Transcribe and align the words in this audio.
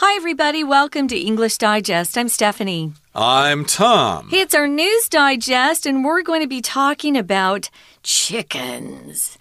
Hi, 0.00 0.14
everybody. 0.16 0.62
Welcome 0.62 1.08
to 1.08 1.18
English 1.18 1.58
Digest. 1.58 2.16
I'm 2.16 2.28
Stephanie. 2.28 2.92
I'm 3.16 3.64
Tom. 3.64 4.28
It's 4.32 4.54
our 4.54 4.68
news 4.68 5.08
digest, 5.08 5.86
and 5.86 6.04
we're 6.04 6.22
going 6.22 6.40
to 6.40 6.46
be 6.46 6.60
talking 6.60 7.16
about 7.16 7.68
chickens. 8.04 9.36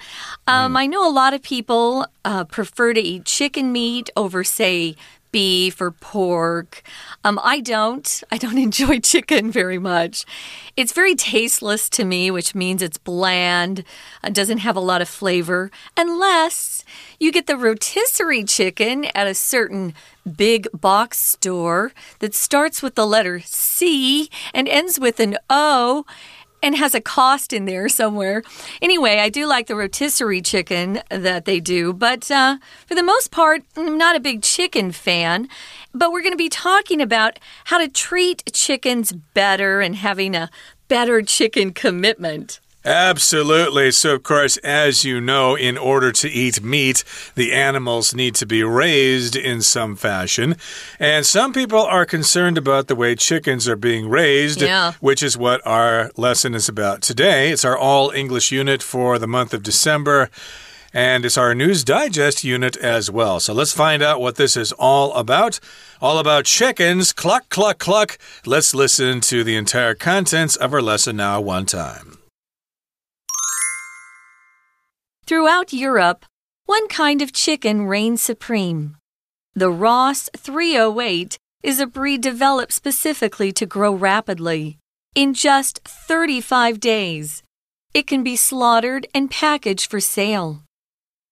Um, 0.47 0.71
Hmm. 0.71 0.77
I 0.77 0.87
know 0.87 1.07
a 1.07 1.13
lot 1.13 1.35
of 1.35 1.43
people 1.43 2.07
uh, 2.25 2.43
prefer 2.45 2.93
to 2.95 2.99
eat 2.99 3.25
chicken 3.25 3.71
meat 3.71 4.09
over, 4.17 4.43
say, 4.43 4.95
beef 5.31 5.79
or 5.81 5.91
pork. 5.91 6.81
Um, 7.23 7.39
I 7.43 7.59
don't. 7.59 8.23
I 8.31 8.37
don't 8.37 8.57
enjoy 8.57 8.99
chicken 9.13 9.51
very 9.51 9.79
much. 9.79 10.25
It's 10.75 10.93
very 10.93 11.15
tasteless 11.15 11.89
to 11.89 12.05
me, 12.05 12.31
which 12.31 12.53
means 12.55 12.81
it's 12.81 12.97
bland, 12.97 13.83
uh, 14.23 14.29
doesn't 14.29 14.59
have 14.59 14.75
a 14.75 14.81
lot 14.81 15.01
of 15.01 15.09
flavor, 15.09 15.71
unless 15.95 16.83
you 17.19 17.31
get 17.31 17.47
the 17.47 17.57
rotisserie 17.57 18.43
chicken 18.43 19.05
at 19.15 19.27
a 19.27 19.33
certain 19.33 19.93
big 20.35 20.67
box 20.73 21.17
store 21.17 21.93
that 22.19 22.35
starts 22.35 22.81
with 22.81 22.95
the 22.95 23.07
letter 23.07 23.39
C 23.39 24.29
and 24.53 24.67
ends 24.67 24.99
with 24.99 25.19
an 25.19 25.37
O 25.49 26.05
and 26.61 26.75
has 26.75 26.95
a 26.95 27.01
cost 27.01 27.53
in 27.53 27.65
there 27.65 27.87
somewhere. 27.89 28.43
Anyway, 28.81 29.17
I 29.17 29.29
do 29.29 29.45
like 29.45 29.67
the 29.67 29.75
rotisserie 29.75 30.41
chicken 30.41 31.01
that 31.09 31.45
they 31.45 31.59
do, 31.59 31.93
but 31.93 32.29
uh, 32.31 32.57
for 32.85 32.95
the 32.95 33.03
most 33.03 33.31
part, 33.31 33.63
I'm 33.75 33.97
not 33.97 34.15
a 34.15 34.19
big 34.19 34.41
chicken 34.41 34.91
fan. 34.91 35.47
But 35.93 36.11
we're 36.11 36.21
going 36.21 36.33
to 36.33 36.37
be 36.37 36.49
talking 36.49 37.01
about 37.01 37.39
how 37.65 37.77
to 37.79 37.87
treat 37.87 38.51
chickens 38.53 39.11
better 39.11 39.81
and 39.81 39.95
having 39.95 40.35
a 40.35 40.49
better 40.87 41.21
chicken 41.21 41.73
commitment. 41.73 42.59
Absolutely. 42.85 43.91
So, 43.91 44.13
of 44.15 44.23
course, 44.23 44.55
as 44.57 45.03
you 45.03 45.19
know, 45.19 45.55
in 45.55 45.77
order 45.77 46.11
to 46.13 46.29
eat 46.29 46.63
meat, 46.63 47.03
the 47.35 47.51
animals 47.51 48.15
need 48.15 48.33
to 48.35 48.45
be 48.45 48.63
raised 48.63 49.35
in 49.35 49.61
some 49.61 49.95
fashion. 49.97 50.55
And 50.99 51.25
some 51.25 51.51
people 51.51 51.81
are 51.81 52.05
concerned 52.05 52.57
about 52.57 52.87
the 52.87 52.95
way 52.95 53.15
chickens 53.15 53.67
are 53.67 53.75
being 53.75 54.07
raised, 54.07 54.61
Yeah. 54.61 54.93
which 55.01 55.21
is 55.21 55.37
what 55.37 55.59
our 55.65 56.11
lesson 56.15 56.55
is 56.55 56.69
about 56.69 57.01
today. 57.01 57.51
It's 57.51 57.65
our 57.65 57.77
all 57.77 58.11
English 58.11 58.51
unit 58.53 58.81
for 58.81 59.19
the 59.19 59.27
month 59.27 59.53
of 59.53 59.63
December. 59.63 60.29
And 60.93 61.25
it's 61.25 61.37
our 61.37 61.53
News 61.53 61.83
Digest 61.83 62.45
unit 62.45 62.77
as 62.77 63.11
well. 63.11 63.41
So 63.41 63.53
let's 63.53 63.73
find 63.73 64.01
out 64.01 64.21
what 64.21 64.35
this 64.35 64.55
is 64.55 64.71
all 64.71 65.13
about. 65.13 65.59
All 66.01 66.17
about 66.17 66.45
chickens. 66.45 67.11
Cluck, 67.11 67.49
cluck, 67.49 67.77
cluck. 67.79 68.17
Let's 68.45 68.73
listen 68.73 69.19
to 69.21 69.43
the 69.43 69.57
entire 69.57 69.93
contents 69.93 70.55
of 70.55 70.73
our 70.73 70.81
lesson 70.81 71.17
now, 71.17 71.41
one 71.41 71.65
time. 71.65 72.16
Throughout 75.27 75.73
Europe, 75.73 76.25
one 76.67 76.87
kind 76.87 77.21
of 77.21 77.33
chicken 77.33 77.85
reigns 77.85 78.21
supreme. 78.21 78.95
The 79.55 79.69
Ross 79.69 80.29
308 80.37 81.37
is 81.61 81.81
a 81.81 81.85
breed 81.85 82.21
developed 82.21 82.71
specifically 82.71 83.51
to 83.51 83.65
grow 83.65 83.93
rapidly. 83.93 84.77
In 85.15 85.33
just 85.33 85.81
35 85.83 86.79
days, 86.79 87.43
it 87.93 88.07
can 88.07 88.23
be 88.23 88.37
slaughtered 88.37 89.05
and 89.13 89.29
packaged 89.29 89.91
for 89.91 89.99
sale. 89.99 90.63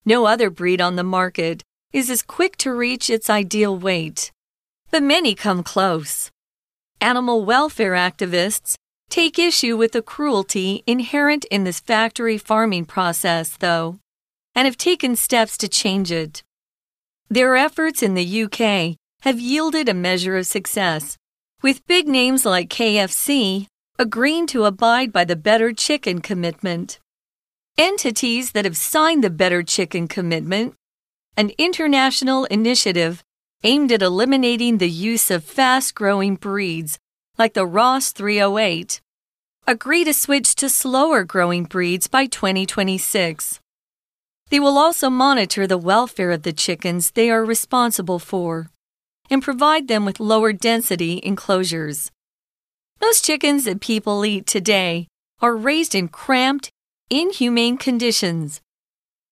No 0.04 0.26
other 0.26 0.50
breed 0.50 0.82
on 0.82 0.98
the 0.98 1.04
market 1.20 1.64
is 1.94 2.10
as 2.10 2.22
quick 2.22 2.58
to 2.58 2.74
reach 2.74 3.10
its 3.10 3.30
ideal 3.30 3.78
weight, 3.78 4.30
but 4.92 5.04
many 5.04 5.34
come 5.36 5.64
close. 5.64 6.30
Animal 7.00 7.46
welfare 7.46 7.94
activists 7.94 8.76
take 9.10 9.40
issue 9.40 9.78
with 9.78 9.92
the 9.92 10.02
cruelty 10.02 10.84
inherent 10.88 11.46
in 11.46 11.64
this 11.64 11.80
factory 11.80 12.38
farming 12.38 12.86
process, 12.86 13.58
though, 13.58 14.00
and 14.54 14.66
have 14.66 14.78
taken 14.78 15.16
steps 15.16 15.58
to 15.58 15.68
change 15.68 16.12
it. 16.12 16.44
Their 17.30 17.56
efforts 17.56 18.04
in 18.04 18.14
the 18.14 18.44
UK 18.44 18.98
have 19.22 19.40
yielded 19.40 19.90
a 19.90 19.94
measure 19.94 20.38
of 20.38 20.46
success, 20.46 21.18
with 21.62 21.88
big 21.88 22.08
names 22.08 22.46
like 22.46 22.70
KFC 22.70 23.68
agreeing 23.98 24.46
to 24.48 24.66
abide 24.66 25.12
by 25.12 25.24
the 25.24 25.36
Better 25.36 25.72
Chicken 25.72 26.20
Commitment. 26.20 27.00
Entities 27.78 28.52
that 28.52 28.66
have 28.66 28.78
signed 28.78 29.24
the 29.24 29.30
Better 29.30 29.64
Chicken 29.64 30.08
Commitment, 30.08 30.76
an 31.38 31.52
international 31.58 32.46
initiative 32.46 33.24
aimed 33.64 33.92
at 33.92 34.02
eliminating 34.02 34.78
the 34.78 34.90
use 34.90 35.32
of 35.32 35.44
fast 35.44 35.96
growing 35.96 36.36
breeds 36.36 37.00
like 37.38 37.54
the 37.54 37.66
Ross 37.66 38.12
308, 38.12 39.02
agree 39.68 40.04
to 40.04 40.14
switch 40.14 40.56
to 40.56 40.70
slower 40.70 41.24
growing 41.24 41.64
breeds 41.64 42.08
by 42.08 42.26
2026. 42.26 43.60
They 44.50 44.60
will 44.60 44.78
also 44.78 45.10
monitor 45.10 45.66
the 45.66 45.78
welfare 45.78 46.32
of 46.32 46.44
the 46.44 46.54
chickens 46.54 47.12
they 47.12 47.30
are 47.30 47.44
responsible 47.44 48.20
for 48.20 48.70
and 49.30 49.42
provide 49.42 49.88
them 49.88 50.06
with 50.06 50.20
lower 50.20 50.54
density 50.54 51.20
enclosures. 51.24 52.12
Most 53.02 53.26
chickens 53.26 53.66
that 53.66 53.82
people 53.82 54.24
eat 54.26 54.46
today 54.46 55.08
are 55.42 55.56
raised 55.56 55.96
in 55.96 56.08
cramped, 56.08 56.70
inhumane 57.10 57.78
conditions. 57.78 58.62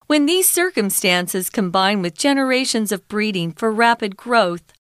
When 0.08 0.26
these 0.26 0.50
circumstances 0.50 1.50
combine 1.50 2.02
with 2.02 2.18
generations 2.18 2.92
of 2.92 3.08
breeding 3.08 3.52
for 3.54 3.72
rapid 3.72 4.18
growth, 4.18 4.74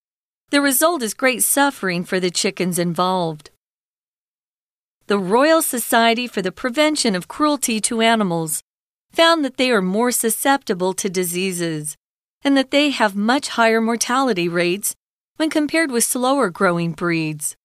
the 0.53 0.61
result 0.61 1.01
is 1.01 1.15
great 1.15 1.41
suffering 1.41 2.03
for 2.03 2.19
the 2.19 2.29
chickens 2.29 2.77
involved. 2.77 3.49
The 5.07 5.17
Royal 5.17 5.63
Society 5.63 6.27
for 6.27 6.43
the 6.43 6.51
Prevention 6.51 7.15
of 7.15 7.27
Cruelty 7.27 7.81
to 7.81 8.01
Animals 8.01 8.61
found 9.11 9.43
that 9.43 9.57
they 9.57 9.71
are 9.71 9.81
more 9.81 10.11
susceptible 10.11 10.93
to 10.93 11.09
diseases 11.09 11.97
and 12.43 12.55
that 12.55 12.69
they 12.69 12.91
have 12.91 13.15
much 13.15 13.47
higher 13.47 13.81
mortality 13.81 14.47
rates 14.47 14.93
when 15.37 15.49
compared 15.49 15.89
with 15.89 16.03
slower 16.03 16.51
growing 16.51 16.91
breeds. 16.91 17.55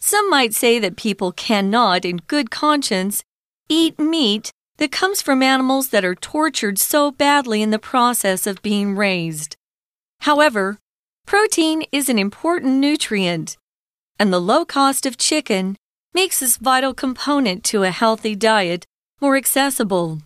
Some 0.00 0.28
might 0.28 0.54
say 0.54 0.80
that 0.80 0.96
people 0.96 1.30
cannot, 1.30 2.04
in 2.04 2.16
good 2.26 2.50
conscience, 2.50 3.22
eat 3.68 3.96
meat 3.96 4.50
that 4.78 4.90
comes 4.90 5.22
from 5.22 5.40
animals 5.40 5.90
that 5.90 6.04
are 6.04 6.16
tortured 6.16 6.80
so 6.80 7.12
badly 7.12 7.62
in 7.62 7.70
the 7.70 7.78
process 7.78 8.44
of 8.44 8.60
being 8.60 8.96
raised. 8.96 9.54
However, 10.22 10.80
protein 11.28 11.84
is 11.92 12.08
an 12.08 12.18
important 12.18 12.76
nutrient, 12.76 13.58
and 14.18 14.32
the 14.32 14.40
low 14.40 14.64
cost 14.64 15.04
of 15.04 15.18
chicken 15.18 15.76
makes 16.14 16.40
this 16.40 16.56
vital 16.56 16.94
component 16.94 17.62
to 17.62 17.82
a 17.82 17.90
healthy 17.90 18.34
diet 18.34 18.86
more 19.20 19.36
accessible, 19.36 20.22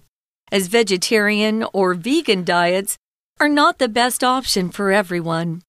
as 0.53 0.69
vegetarian 0.69 1.65
or 1.73 1.95
vegan 1.95 2.45
diets 2.45 2.97
are 3.41 3.49
not 3.49 3.81
the 3.81 3.89
best 3.89 4.23
option 4.23 4.71
for 4.71 4.93
everyone. 4.93 5.61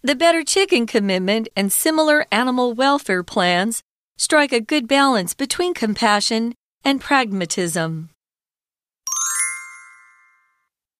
The 0.00 0.14
Better 0.14 0.42
Chicken 0.42 0.86
Commitment 0.86 1.48
and 1.54 1.70
similar 1.70 2.24
animal 2.32 2.72
welfare 2.72 3.22
plans 3.22 3.82
strike 4.16 4.54
a 4.54 4.68
good 4.72 4.88
balance 4.88 5.34
between 5.34 5.74
compassion 5.74 6.54
and 6.82 6.98
pragmatism. 6.98 8.08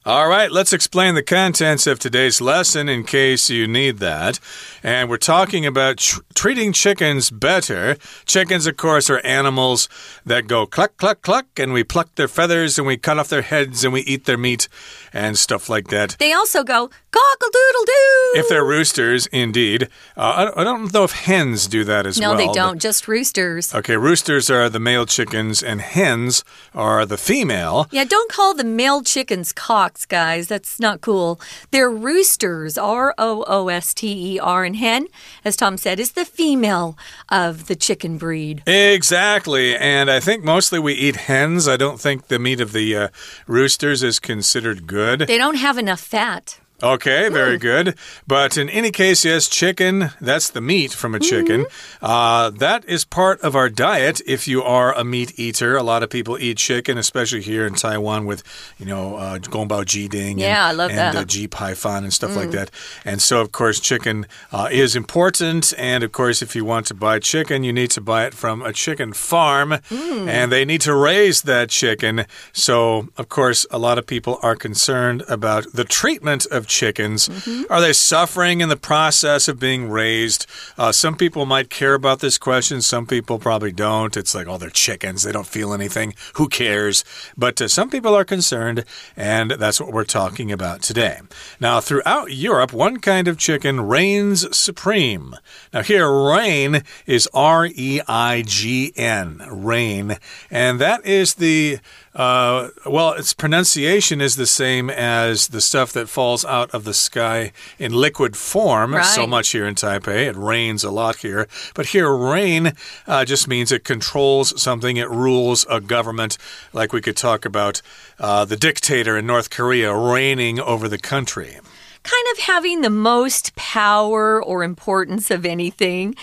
All 0.06 0.28
right, 0.28 0.52
let's 0.52 0.72
explain 0.72 1.16
the 1.16 1.22
contents 1.24 1.84
of 1.84 1.98
today's 1.98 2.40
lesson 2.40 2.88
in 2.88 3.02
case 3.02 3.50
you 3.50 3.66
need 3.66 3.98
that. 3.98 4.38
And 4.80 5.10
we're 5.10 5.16
talking 5.16 5.66
about 5.66 5.96
tr 5.96 6.20
treating 6.32 6.72
chickens 6.72 7.28
better. 7.28 7.96
Chickens, 8.24 8.68
of 8.68 8.76
course, 8.76 9.10
are 9.10 9.18
animals 9.26 9.88
that 10.24 10.46
go 10.46 10.64
cluck, 10.64 10.96
cluck, 10.96 11.22
cluck, 11.22 11.46
and 11.56 11.72
we 11.72 11.82
pluck 11.82 12.14
their 12.14 12.28
feathers 12.28 12.78
and 12.78 12.86
we 12.86 12.96
cut 12.96 13.18
off 13.18 13.28
their 13.28 13.42
heads 13.42 13.82
and 13.82 13.92
we 13.92 14.02
eat 14.02 14.26
their 14.26 14.38
meat 14.38 14.68
and 15.12 15.36
stuff 15.36 15.68
like 15.68 15.88
that. 15.88 16.14
They 16.20 16.32
also 16.32 16.62
go 16.62 16.88
cockle 17.10 17.48
doodle 17.50 17.84
doo. 17.86 18.32
If 18.34 18.48
they're 18.48 18.64
roosters, 18.64 19.26
indeed. 19.28 19.84
Uh, 20.16 20.52
I, 20.54 20.60
I 20.60 20.64
don't 20.64 20.92
know 20.92 21.04
if 21.04 21.12
hens 21.12 21.66
do 21.66 21.82
that 21.84 22.06
as 22.06 22.20
no, 22.20 22.30
well. 22.30 22.38
No, 22.38 22.46
they 22.46 22.52
don't, 22.52 22.80
just 22.80 23.08
roosters. 23.08 23.74
Okay, 23.74 23.96
roosters 23.96 24.50
are 24.50 24.68
the 24.68 24.78
male 24.78 25.06
chickens 25.06 25.62
and 25.62 25.80
hens 25.80 26.44
are 26.74 27.06
the 27.06 27.16
female. 27.16 27.88
Yeah, 27.90 28.04
don't 28.04 28.30
call 28.30 28.54
the 28.54 28.64
male 28.64 29.02
chickens 29.02 29.52
cocks, 29.52 29.95
guys. 30.04 30.48
That's 30.48 30.78
not 30.78 31.00
cool. 31.00 31.40
They're 31.70 31.90
roosters, 31.90 32.76
R 32.76 33.14
O 33.16 33.44
O 33.46 33.68
S 33.68 33.94
T 33.94 34.34
E 34.34 34.38
R, 34.38 34.64
and 34.64 34.76
hen, 34.76 35.06
as 35.44 35.56
Tom 35.56 35.76
said, 35.76 35.98
is 35.98 36.12
the 36.12 36.24
female 36.24 36.98
of 37.30 37.68
the 37.68 37.76
chicken 37.76 38.18
breed. 38.18 38.62
Exactly. 38.66 39.76
And 39.76 40.10
I 40.10 40.20
think 40.20 40.44
mostly 40.44 40.78
we 40.78 40.92
eat 40.92 41.16
hens. 41.16 41.66
I 41.68 41.76
don't 41.76 42.00
think 42.00 42.26
the 42.26 42.38
meat 42.38 42.60
of 42.60 42.72
the 42.72 42.96
uh, 42.96 43.08
roosters 43.46 44.02
is 44.02 44.18
considered 44.18 44.86
good. 44.86 45.20
They 45.20 45.38
don't 45.38 45.56
have 45.56 45.78
enough 45.78 46.00
fat. 46.00 46.58
Okay, 46.82 47.30
very 47.30 47.56
good. 47.56 47.94
But 48.26 48.58
in 48.58 48.68
any 48.68 48.90
case, 48.90 49.24
yes, 49.24 49.48
chicken, 49.48 50.10
that's 50.20 50.50
the 50.50 50.60
meat 50.60 50.92
from 50.92 51.14
a 51.14 51.18
chicken. 51.18 51.64
Uh, 52.02 52.50
that 52.50 52.84
is 52.84 53.04
part 53.06 53.40
of 53.40 53.56
our 53.56 53.70
diet 53.70 54.20
if 54.26 54.46
you 54.46 54.62
are 54.62 54.92
a 54.94 55.02
meat 55.02 55.38
eater. 55.38 55.76
A 55.76 55.82
lot 55.82 56.02
of 56.02 56.10
people 56.10 56.36
eat 56.38 56.58
chicken, 56.58 56.98
especially 56.98 57.40
here 57.40 57.66
in 57.66 57.74
Taiwan 57.74 58.26
with, 58.26 58.42
you 58.76 58.84
know, 58.84 59.16
uh, 59.16 59.38
Gongbao 59.38 59.86
Jiding 59.86 60.38
Yeah, 60.38 60.66
I 60.66 60.68
and, 60.68 60.78
love 60.78 60.90
and 60.90 60.98
that. 60.98 61.16
Uh, 61.16 61.24
Ji 61.24 61.48
Pai 61.48 61.74
Fan 61.74 62.04
and 62.04 62.12
stuff 62.12 62.36
like 62.36 62.50
that. 62.50 62.70
And 63.06 63.22
so, 63.22 63.40
of 63.40 63.52
course, 63.52 63.80
chicken 63.80 64.26
uh, 64.52 64.68
is 64.70 64.94
important. 64.94 65.72
And 65.78 66.04
of 66.04 66.12
course, 66.12 66.42
if 66.42 66.54
you 66.54 66.66
want 66.66 66.86
to 66.88 66.94
buy 66.94 67.18
chicken, 67.20 67.64
you 67.64 67.72
need 67.72 67.90
to 67.92 68.02
buy 68.02 68.26
it 68.26 68.34
from 68.34 68.60
a 68.60 68.72
chicken 68.74 69.14
farm 69.14 69.78
and 69.90 70.52
they 70.52 70.66
need 70.66 70.82
to 70.82 70.94
raise 70.94 71.42
that 71.42 71.70
chicken. 71.70 72.26
So, 72.52 73.08
of 73.16 73.30
course, 73.30 73.64
a 73.70 73.78
lot 73.78 73.96
of 73.96 74.06
people 74.06 74.38
are 74.42 74.54
concerned 74.54 75.22
about 75.26 75.72
the 75.72 75.84
treatment 75.84 76.44
of 76.50 76.65
of 76.66 76.70
chickens. 76.70 77.28
Mm 77.28 77.34
-hmm. 77.36 77.64
Are 77.70 77.80
they 77.80 77.92
suffering 77.92 78.60
in 78.60 78.68
the 78.68 78.76
process 78.76 79.48
of 79.48 79.58
being 79.58 79.92
raised? 79.92 80.46
Uh, 80.78 80.92
some 80.92 81.16
people 81.16 81.46
might 81.46 81.78
care 81.78 81.94
about 81.94 82.20
this 82.20 82.38
question. 82.38 82.82
Some 82.82 83.06
people 83.06 83.38
probably 83.38 83.72
don't. 83.72 84.16
It's 84.16 84.34
like, 84.34 84.50
oh, 84.50 84.58
they're 84.58 84.82
chickens. 84.86 85.22
They 85.22 85.32
don't 85.32 85.54
feel 85.56 85.72
anything. 85.72 86.14
Who 86.34 86.48
cares? 86.48 87.04
But 87.36 87.60
uh, 87.60 87.68
some 87.68 87.90
people 87.90 88.14
are 88.14 88.24
concerned, 88.24 88.84
and 89.16 89.50
that's 89.50 89.80
what 89.80 89.92
we're 89.92 90.12
talking 90.20 90.52
about 90.52 90.82
today. 90.82 91.16
Now, 91.60 91.80
throughout 91.80 92.28
Europe, 92.30 92.76
one 92.76 92.98
kind 93.00 93.28
of 93.28 93.38
chicken 93.38 93.88
reigns 93.88 94.56
supreme. 94.56 95.36
Now, 95.72 95.82
here, 95.82 96.08
reign 96.10 96.82
is 97.06 97.28
R 97.32 97.66
E 97.66 98.00
I 98.08 98.42
G 98.46 98.92
N, 98.96 99.42
reign, 99.50 100.18
and 100.50 100.80
that 100.80 101.00
is 101.04 101.34
the 101.34 101.78
uh, 102.16 102.70
well, 102.86 103.12
its 103.12 103.34
pronunciation 103.34 104.22
is 104.22 104.36
the 104.36 104.46
same 104.46 104.88
as 104.88 105.48
the 105.48 105.60
stuff 105.60 105.92
that 105.92 106.08
falls 106.08 106.46
out 106.46 106.55
of 106.64 106.84
the 106.84 106.94
sky 106.94 107.52
in 107.78 107.92
liquid 107.92 108.36
form. 108.36 108.94
Right. 108.94 109.04
So 109.04 109.26
much 109.26 109.50
here 109.50 109.66
in 109.66 109.74
Taipei. 109.74 110.26
It 110.26 110.36
rains 110.36 110.84
a 110.84 110.90
lot 110.90 111.16
here. 111.16 111.48
But 111.74 111.86
here, 111.86 112.14
rain 112.14 112.72
uh, 113.06 113.24
just 113.24 113.48
means 113.48 113.72
it 113.72 113.84
controls 113.84 114.60
something, 114.60 114.96
it 114.96 115.10
rules 115.10 115.66
a 115.70 115.80
government. 115.80 116.38
Like 116.72 116.92
we 116.92 117.00
could 117.00 117.16
talk 117.16 117.44
about 117.44 117.82
uh, 118.18 118.44
the 118.44 118.56
dictator 118.56 119.16
in 119.16 119.26
North 119.26 119.50
Korea 119.50 119.94
reigning 119.94 120.60
over 120.60 120.88
the 120.88 120.98
country 120.98 121.58
kind 122.06 122.26
of 122.32 122.38
having 122.44 122.82
the 122.82 122.90
most 122.90 123.54
power 123.56 124.40
or 124.42 124.62
importance 124.62 125.28
of 125.30 125.44
anything. 125.44 126.14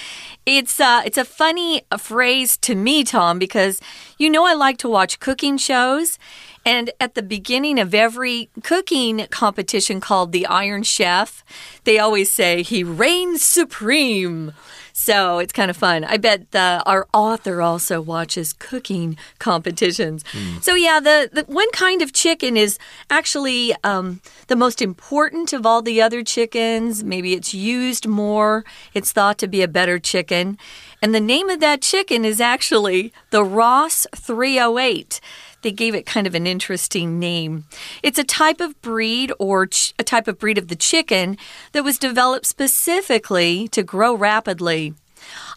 It's 0.46 0.80
uh, 0.80 1.02
it's 1.06 1.18
a 1.18 1.26
funny 1.26 1.82
phrase 1.98 2.58
to 2.58 2.76
me, 2.76 3.04
Tom, 3.04 3.38
because 3.38 3.82
you 4.18 4.30
know 4.30 4.46
I 4.46 4.54
like 4.54 4.78
to 4.80 4.90
watch 4.90 5.20
cooking 5.20 5.58
shows. 5.58 6.18
And 6.66 6.92
at 7.00 7.16
the 7.16 7.22
beginning 7.22 7.80
of 7.80 7.94
every 7.94 8.50
cooking 8.64 9.28
competition 9.30 10.00
called 10.00 10.32
the 10.32 10.46
Iron 10.46 10.84
Chef, 10.84 11.44
they 11.84 12.00
always 12.00 12.32
say 12.32 12.62
he 12.62 12.84
reigns 12.84 13.44
supreme. 13.44 14.54
So 14.94 15.40
it's 15.40 15.52
kind 15.52 15.72
of 15.72 15.76
fun. 15.76 16.04
I 16.04 16.18
bet 16.18 16.52
the, 16.52 16.82
our 16.86 17.08
author 17.14 17.62
also 17.62 18.00
watches 18.00 18.54
cooking 18.54 19.18
competitions. 19.40 20.24
Mm. 20.32 20.64
So, 20.64 20.76
yeah, 20.76 21.00
the, 21.00 21.30
the 21.34 21.44
one 21.52 21.70
kind 21.72 22.04
of 22.04 22.14
chicken 22.14 22.56
is 22.56 22.78
actually 23.10 23.74
um, 23.84 24.22
the 24.48 24.56
most 24.56 24.84
important 24.84 25.52
of 25.52 25.66
all 25.66 25.82
the 25.82 26.00
other 26.00 26.24
chickens. 26.24 27.04
Maybe 27.04 27.34
it's 27.34 27.56
used 27.56 28.08
more, 28.08 28.64
it's 28.94 29.12
thought 29.12 29.40
to 29.40 29.48
be 29.48 29.64
a 29.64 29.68
better 29.68 29.98
chicken. 29.98 30.60
And 31.02 31.14
the 31.14 31.20
name 31.20 31.50
of 31.50 31.60
that 31.60 31.82
chicken 31.82 32.24
is 32.24 32.40
actually 32.40 33.12
the 33.32 33.44
Ross 33.44 34.06
308 34.16 35.20
they 35.64 35.72
gave 35.72 35.96
it 35.96 36.06
kind 36.06 36.28
of 36.28 36.36
an 36.36 36.46
interesting 36.46 37.20
name. 37.20 37.66
It's 38.04 38.20
a 38.20 38.24
type 38.24 38.62
of 38.62 38.80
breed 38.82 39.34
or 39.40 39.64
a 39.98 40.04
type 40.04 40.28
of 40.28 40.38
breed 40.38 40.58
of 40.58 40.68
the 40.68 40.76
chicken 40.76 41.38
that 41.72 41.84
was 41.84 41.98
developed 41.98 42.46
specifically 42.46 43.68
to 43.70 43.82
grow 43.82 44.14
rapidly. 44.14 44.94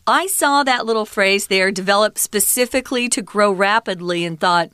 I 0.06 0.28
saw 0.28 0.62
that 0.62 0.86
little 0.86 1.06
phrase 1.06 1.48
there, 1.48 1.70
developed 1.70 2.18
specifically 2.18 3.08
to 3.08 3.22
grow 3.22 3.50
rapidly, 3.52 4.24
and 4.24 4.38
thought, 4.38 4.70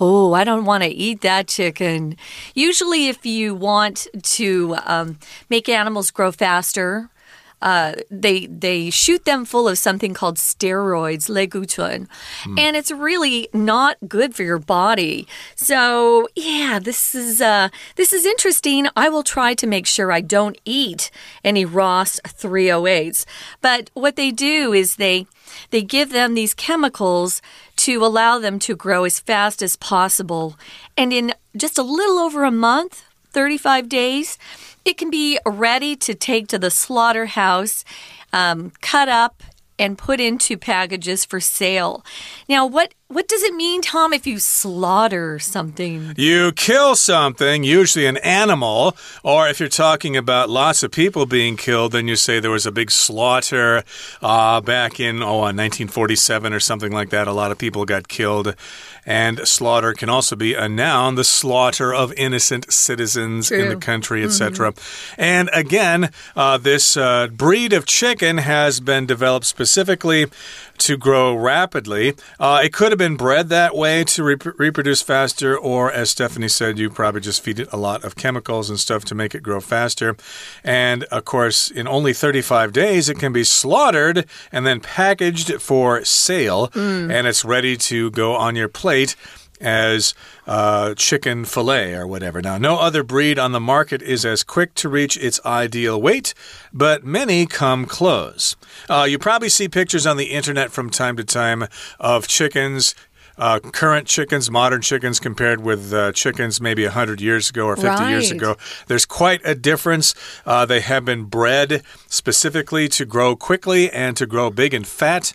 Oh, 0.00 0.32
I 0.32 0.42
don't 0.42 0.64
want 0.64 0.82
to 0.82 0.88
eat 0.88 1.20
that 1.20 1.46
chicken. 1.46 2.16
Usually, 2.52 3.06
if 3.06 3.24
you 3.24 3.54
want 3.54 4.08
to 4.22 4.76
um, 4.84 5.20
make 5.48 5.68
animals 5.68 6.10
grow 6.10 6.32
faster, 6.32 7.10
uh, 7.64 7.94
they 8.10 8.44
they 8.44 8.90
shoot 8.90 9.24
them 9.24 9.46
full 9.46 9.66
of 9.66 9.78
something 9.78 10.12
called 10.12 10.36
steroids, 10.36 11.30
leguchun, 11.30 12.06
mm. 12.42 12.60
and 12.60 12.76
it's 12.76 12.90
really 12.90 13.48
not 13.54 13.96
good 14.06 14.34
for 14.34 14.42
your 14.42 14.58
body. 14.58 15.26
So 15.56 16.28
yeah, 16.36 16.78
this 16.78 17.14
is 17.14 17.40
uh, 17.40 17.70
this 17.96 18.12
is 18.12 18.26
interesting. 18.26 18.86
I 18.94 19.08
will 19.08 19.22
try 19.22 19.54
to 19.54 19.66
make 19.66 19.86
sure 19.86 20.12
I 20.12 20.20
don't 20.20 20.58
eat 20.66 21.10
any 21.42 21.64
Ross 21.64 22.20
308s. 22.26 23.24
But 23.62 23.90
what 23.94 24.16
they 24.16 24.30
do 24.30 24.74
is 24.74 24.96
they 24.96 25.26
they 25.70 25.80
give 25.80 26.10
them 26.10 26.34
these 26.34 26.52
chemicals 26.52 27.40
to 27.76 28.04
allow 28.04 28.38
them 28.38 28.58
to 28.58 28.76
grow 28.76 29.04
as 29.04 29.20
fast 29.20 29.62
as 29.62 29.74
possible, 29.74 30.58
and 30.98 31.14
in 31.14 31.32
just 31.56 31.78
a 31.78 31.82
little 31.82 32.18
over 32.18 32.44
a 32.44 32.50
month, 32.50 33.04
35 33.34 33.88
days 33.88 34.38
it 34.84 34.98
can 34.98 35.10
be 35.10 35.38
ready 35.46 35.96
to 35.96 36.14
take 36.14 36.48
to 36.48 36.58
the 36.58 36.70
slaughterhouse, 36.70 37.84
um, 38.32 38.72
cut 38.80 39.08
up, 39.08 39.42
and 39.78 39.98
put 39.98 40.20
into 40.20 40.56
packages 40.56 41.24
for 41.24 41.40
sale. 41.40 42.04
Now, 42.48 42.66
what 42.66 42.94
what 43.08 43.28
does 43.28 43.42
it 43.42 43.54
mean, 43.54 43.82
Tom, 43.82 44.14
if 44.14 44.26
you 44.26 44.38
slaughter 44.38 45.38
something? 45.38 46.14
You 46.16 46.52
kill 46.52 46.96
something, 46.96 47.62
usually 47.62 48.06
an 48.06 48.16
animal, 48.18 48.96
or 49.22 49.46
if 49.46 49.60
you're 49.60 49.68
talking 49.68 50.16
about 50.16 50.48
lots 50.48 50.82
of 50.82 50.90
people 50.90 51.26
being 51.26 51.58
killed, 51.58 51.92
then 51.92 52.08
you 52.08 52.16
say 52.16 52.40
there 52.40 52.50
was 52.50 52.64
a 52.64 52.72
big 52.72 52.90
slaughter 52.90 53.84
uh, 54.22 54.62
back 54.62 54.98
in, 54.98 55.22
oh, 55.22 55.40
1947 55.40 56.54
or 56.54 56.60
something 56.60 56.92
like 56.92 57.10
that. 57.10 57.28
A 57.28 57.32
lot 57.32 57.52
of 57.52 57.58
people 57.58 57.84
got 57.84 58.08
killed. 58.08 58.54
And 59.06 59.46
slaughter 59.46 59.92
can 59.92 60.08
also 60.08 60.34
be 60.34 60.54
a 60.54 60.66
noun, 60.66 61.16
the 61.16 61.24
slaughter 61.24 61.92
of 61.92 62.10
innocent 62.14 62.72
citizens 62.72 63.48
True. 63.48 63.58
in 63.58 63.68
the 63.68 63.76
country, 63.76 64.24
etc. 64.24 64.70
Mm 64.70 64.74
-hmm. 64.74 65.14
And 65.18 65.50
again, 65.52 66.10
uh, 66.34 66.56
this 66.56 66.96
uh, 66.96 67.26
breed 67.26 67.72
of 67.74 67.84
chicken 67.84 68.38
has 68.38 68.80
been 68.80 69.06
developed 69.06 69.46
specifically 69.46 70.26
to 70.78 70.96
grow 70.96 71.34
rapidly. 71.34 72.14
Uh, 72.38 72.60
it 72.64 72.72
could 72.72 72.92
have 72.92 72.98
been 72.98 73.16
bred 73.16 73.48
that 73.48 73.74
way 73.74 74.04
to 74.04 74.22
re 74.22 74.36
reproduce 74.56 75.02
faster, 75.02 75.56
or 75.56 75.90
as 75.90 76.10
Stephanie 76.10 76.48
said, 76.48 76.78
you 76.78 76.90
probably 76.90 77.20
just 77.20 77.42
feed 77.42 77.60
it 77.60 77.68
a 77.72 77.76
lot 77.76 78.04
of 78.04 78.16
chemicals 78.16 78.70
and 78.70 78.78
stuff 78.78 79.04
to 79.06 79.14
make 79.14 79.34
it 79.34 79.42
grow 79.42 79.60
faster. 79.60 80.16
And 80.62 81.04
of 81.04 81.24
course, 81.24 81.70
in 81.70 81.86
only 81.88 82.12
35 82.12 82.72
days, 82.72 83.08
it 83.08 83.18
can 83.18 83.32
be 83.32 83.44
slaughtered 83.44 84.26
and 84.52 84.66
then 84.66 84.80
packaged 84.80 85.60
for 85.60 86.04
sale, 86.04 86.68
mm. 86.68 87.10
and 87.10 87.26
it's 87.26 87.44
ready 87.44 87.76
to 87.76 88.10
go 88.10 88.34
on 88.34 88.56
your 88.56 88.68
plate 88.68 89.16
as 89.60 90.14
uh, 90.46 90.94
chicken 90.94 91.44
filet 91.44 91.94
or 91.94 92.06
whatever. 92.06 92.42
Now, 92.42 92.58
no 92.58 92.78
other 92.78 93.02
breed 93.02 93.38
on 93.38 93.52
the 93.52 93.60
market 93.60 94.02
is 94.02 94.24
as 94.24 94.42
quick 94.42 94.74
to 94.74 94.88
reach 94.88 95.16
its 95.16 95.40
ideal 95.44 96.00
weight, 96.00 96.34
but 96.72 97.04
many 97.04 97.46
come 97.46 97.86
close. 97.86 98.56
Uh, 98.88 99.06
you 99.08 99.18
probably 99.18 99.48
see 99.48 99.68
pictures 99.68 100.06
on 100.06 100.16
the 100.16 100.26
internet 100.26 100.70
from 100.70 100.90
time 100.90 101.16
to 101.16 101.24
time 101.24 101.66
of 101.98 102.26
chickens 102.26 102.94
uh, 103.36 103.58
current 103.58 104.06
chickens, 104.06 104.50
modern 104.50 104.80
chickens, 104.80 105.18
compared 105.18 105.60
with 105.60 105.92
uh, 105.92 106.12
chickens 106.12 106.60
maybe 106.60 106.84
100 106.84 107.20
years 107.20 107.50
ago 107.50 107.66
or 107.66 107.76
50 107.76 107.88
right. 107.88 108.10
years 108.10 108.30
ago. 108.30 108.56
There's 108.86 109.06
quite 109.06 109.40
a 109.44 109.54
difference. 109.54 110.14
Uh, 110.46 110.66
they 110.66 110.80
have 110.80 111.04
been 111.04 111.24
bred 111.24 111.82
specifically 112.06 112.88
to 112.90 113.04
grow 113.04 113.34
quickly 113.34 113.90
and 113.90 114.16
to 114.16 114.26
grow 114.26 114.50
big 114.50 114.72
and 114.74 114.86
fat. 114.86 115.34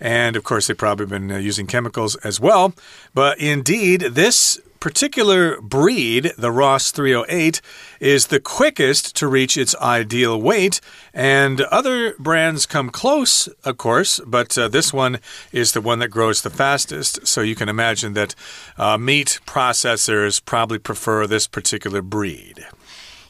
And 0.00 0.36
of 0.36 0.44
course, 0.44 0.66
they've 0.66 0.76
probably 0.76 1.06
been 1.06 1.30
uh, 1.30 1.36
using 1.36 1.66
chemicals 1.66 2.16
as 2.16 2.40
well. 2.40 2.74
But 3.14 3.38
indeed, 3.38 4.00
this 4.00 4.58
particular 4.80 5.60
breed, 5.60 6.32
the 6.38 6.50
Ross 6.50 6.90
308, 6.90 7.60
is 8.00 8.28
the 8.28 8.40
quickest 8.40 9.14
to 9.16 9.28
reach 9.28 9.56
its 9.56 9.76
ideal 9.76 10.40
weight, 10.40 10.80
and 11.12 11.60
other 11.60 12.14
brands 12.18 12.64
come 12.64 12.88
close, 12.88 13.46
of 13.62 13.76
course, 13.76 14.20
but 14.26 14.56
uh, 14.56 14.68
this 14.68 14.92
one 14.92 15.18
is 15.52 15.72
the 15.72 15.82
one 15.82 15.98
that 15.98 16.08
grows 16.08 16.40
the 16.40 16.50
fastest. 16.50 17.26
So 17.26 17.42
you 17.42 17.54
can 17.54 17.68
imagine 17.68 18.14
that 18.14 18.34
uh, 18.78 18.96
meat 18.96 19.38
processors 19.46 20.42
probably 20.42 20.78
prefer 20.78 21.26
this 21.26 21.46
particular 21.46 22.00
breed. 22.00 22.66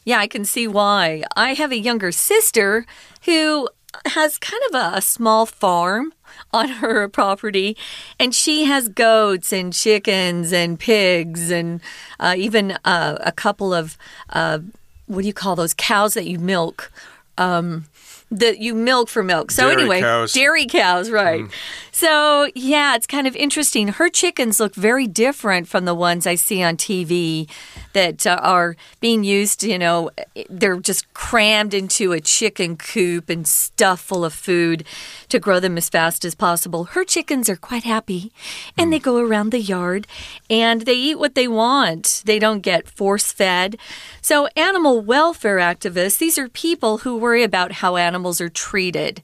Yeah, 0.04 0.18
I 0.18 0.28
can 0.28 0.44
see 0.44 0.66
why. 0.66 1.24
I 1.36 1.54
have 1.54 1.72
a 1.72 1.78
younger 1.78 2.12
sister 2.12 2.86
who 3.24 3.68
has 4.06 4.38
kind 4.38 4.62
of 4.70 4.74
a, 4.74 4.96
a 4.98 5.02
small 5.02 5.46
farm 5.46 6.12
on 6.52 6.68
her 6.68 7.08
property, 7.08 7.76
and 8.18 8.34
she 8.34 8.64
has 8.64 8.88
goats 8.88 9.52
and 9.52 9.72
chickens 9.72 10.52
and 10.52 10.78
pigs 10.78 11.50
and 11.50 11.80
uh, 12.18 12.34
even 12.36 12.72
uh, 12.84 13.18
a 13.20 13.32
couple 13.32 13.72
of 13.74 13.96
uh, 14.30 14.58
what 15.06 15.22
do 15.22 15.26
you 15.26 15.34
call 15.34 15.56
those 15.56 15.74
cows 15.74 16.14
that 16.14 16.26
you 16.26 16.38
milk? 16.38 16.92
Um, 17.36 17.86
that 18.30 18.60
you 18.60 18.74
milk 18.74 19.08
for 19.08 19.22
milk. 19.24 19.50
So 19.50 19.68
dairy 19.68 19.82
anyway, 19.82 20.00
cows. 20.00 20.32
dairy 20.32 20.66
cows, 20.66 21.10
right? 21.10 21.42
Mm. 21.42 21.52
So 22.00 22.48
yeah, 22.54 22.94
it's 22.94 23.06
kind 23.06 23.26
of 23.26 23.36
interesting. 23.36 23.88
Her 23.88 24.08
chickens 24.08 24.58
look 24.58 24.74
very 24.74 25.06
different 25.06 25.68
from 25.68 25.84
the 25.84 25.94
ones 25.94 26.26
I 26.26 26.34
see 26.34 26.62
on 26.62 26.78
TV 26.78 27.46
that 27.92 28.26
uh, 28.26 28.40
are 28.40 28.74
being 29.00 29.22
used. 29.22 29.62
You 29.62 29.78
know, 29.78 30.08
they're 30.48 30.80
just 30.80 31.12
crammed 31.12 31.74
into 31.74 32.12
a 32.12 32.20
chicken 32.20 32.78
coop 32.78 33.28
and 33.28 33.46
stuffed 33.46 34.02
full 34.02 34.24
of 34.24 34.32
food 34.32 34.84
to 35.28 35.38
grow 35.38 35.60
them 35.60 35.76
as 35.76 35.90
fast 35.90 36.24
as 36.24 36.34
possible. 36.34 36.84
Her 36.84 37.04
chickens 37.04 37.50
are 37.50 37.56
quite 37.56 37.84
happy, 37.84 38.32
and 38.78 38.90
they 38.90 38.98
go 38.98 39.18
around 39.18 39.50
the 39.50 39.60
yard 39.60 40.06
and 40.48 40.86
they 40.86 40.94
eat 40.94 41.18
what 41.18 41.34
they 41.34 41.48
want. 41.48 42.22
They 42.24 42.38
don't 42.38 42.62
get 42.62 42.88
force 42.88 43.30
fed. 43.30 43.76
So 44.22 44.46
animal 44.56 45.02
welfare 45.02 45.58
activists, 45.58 46.16
these 46.16 46.38
are 46.38 46.48
people 46.48 46.98
who 46.98 47.18
worry 47.18 47.42
about 47.42 47.72
how 47.72 47.96
animals 47.96 48.40
are 48.40 48.48
treated. 48.48 49.20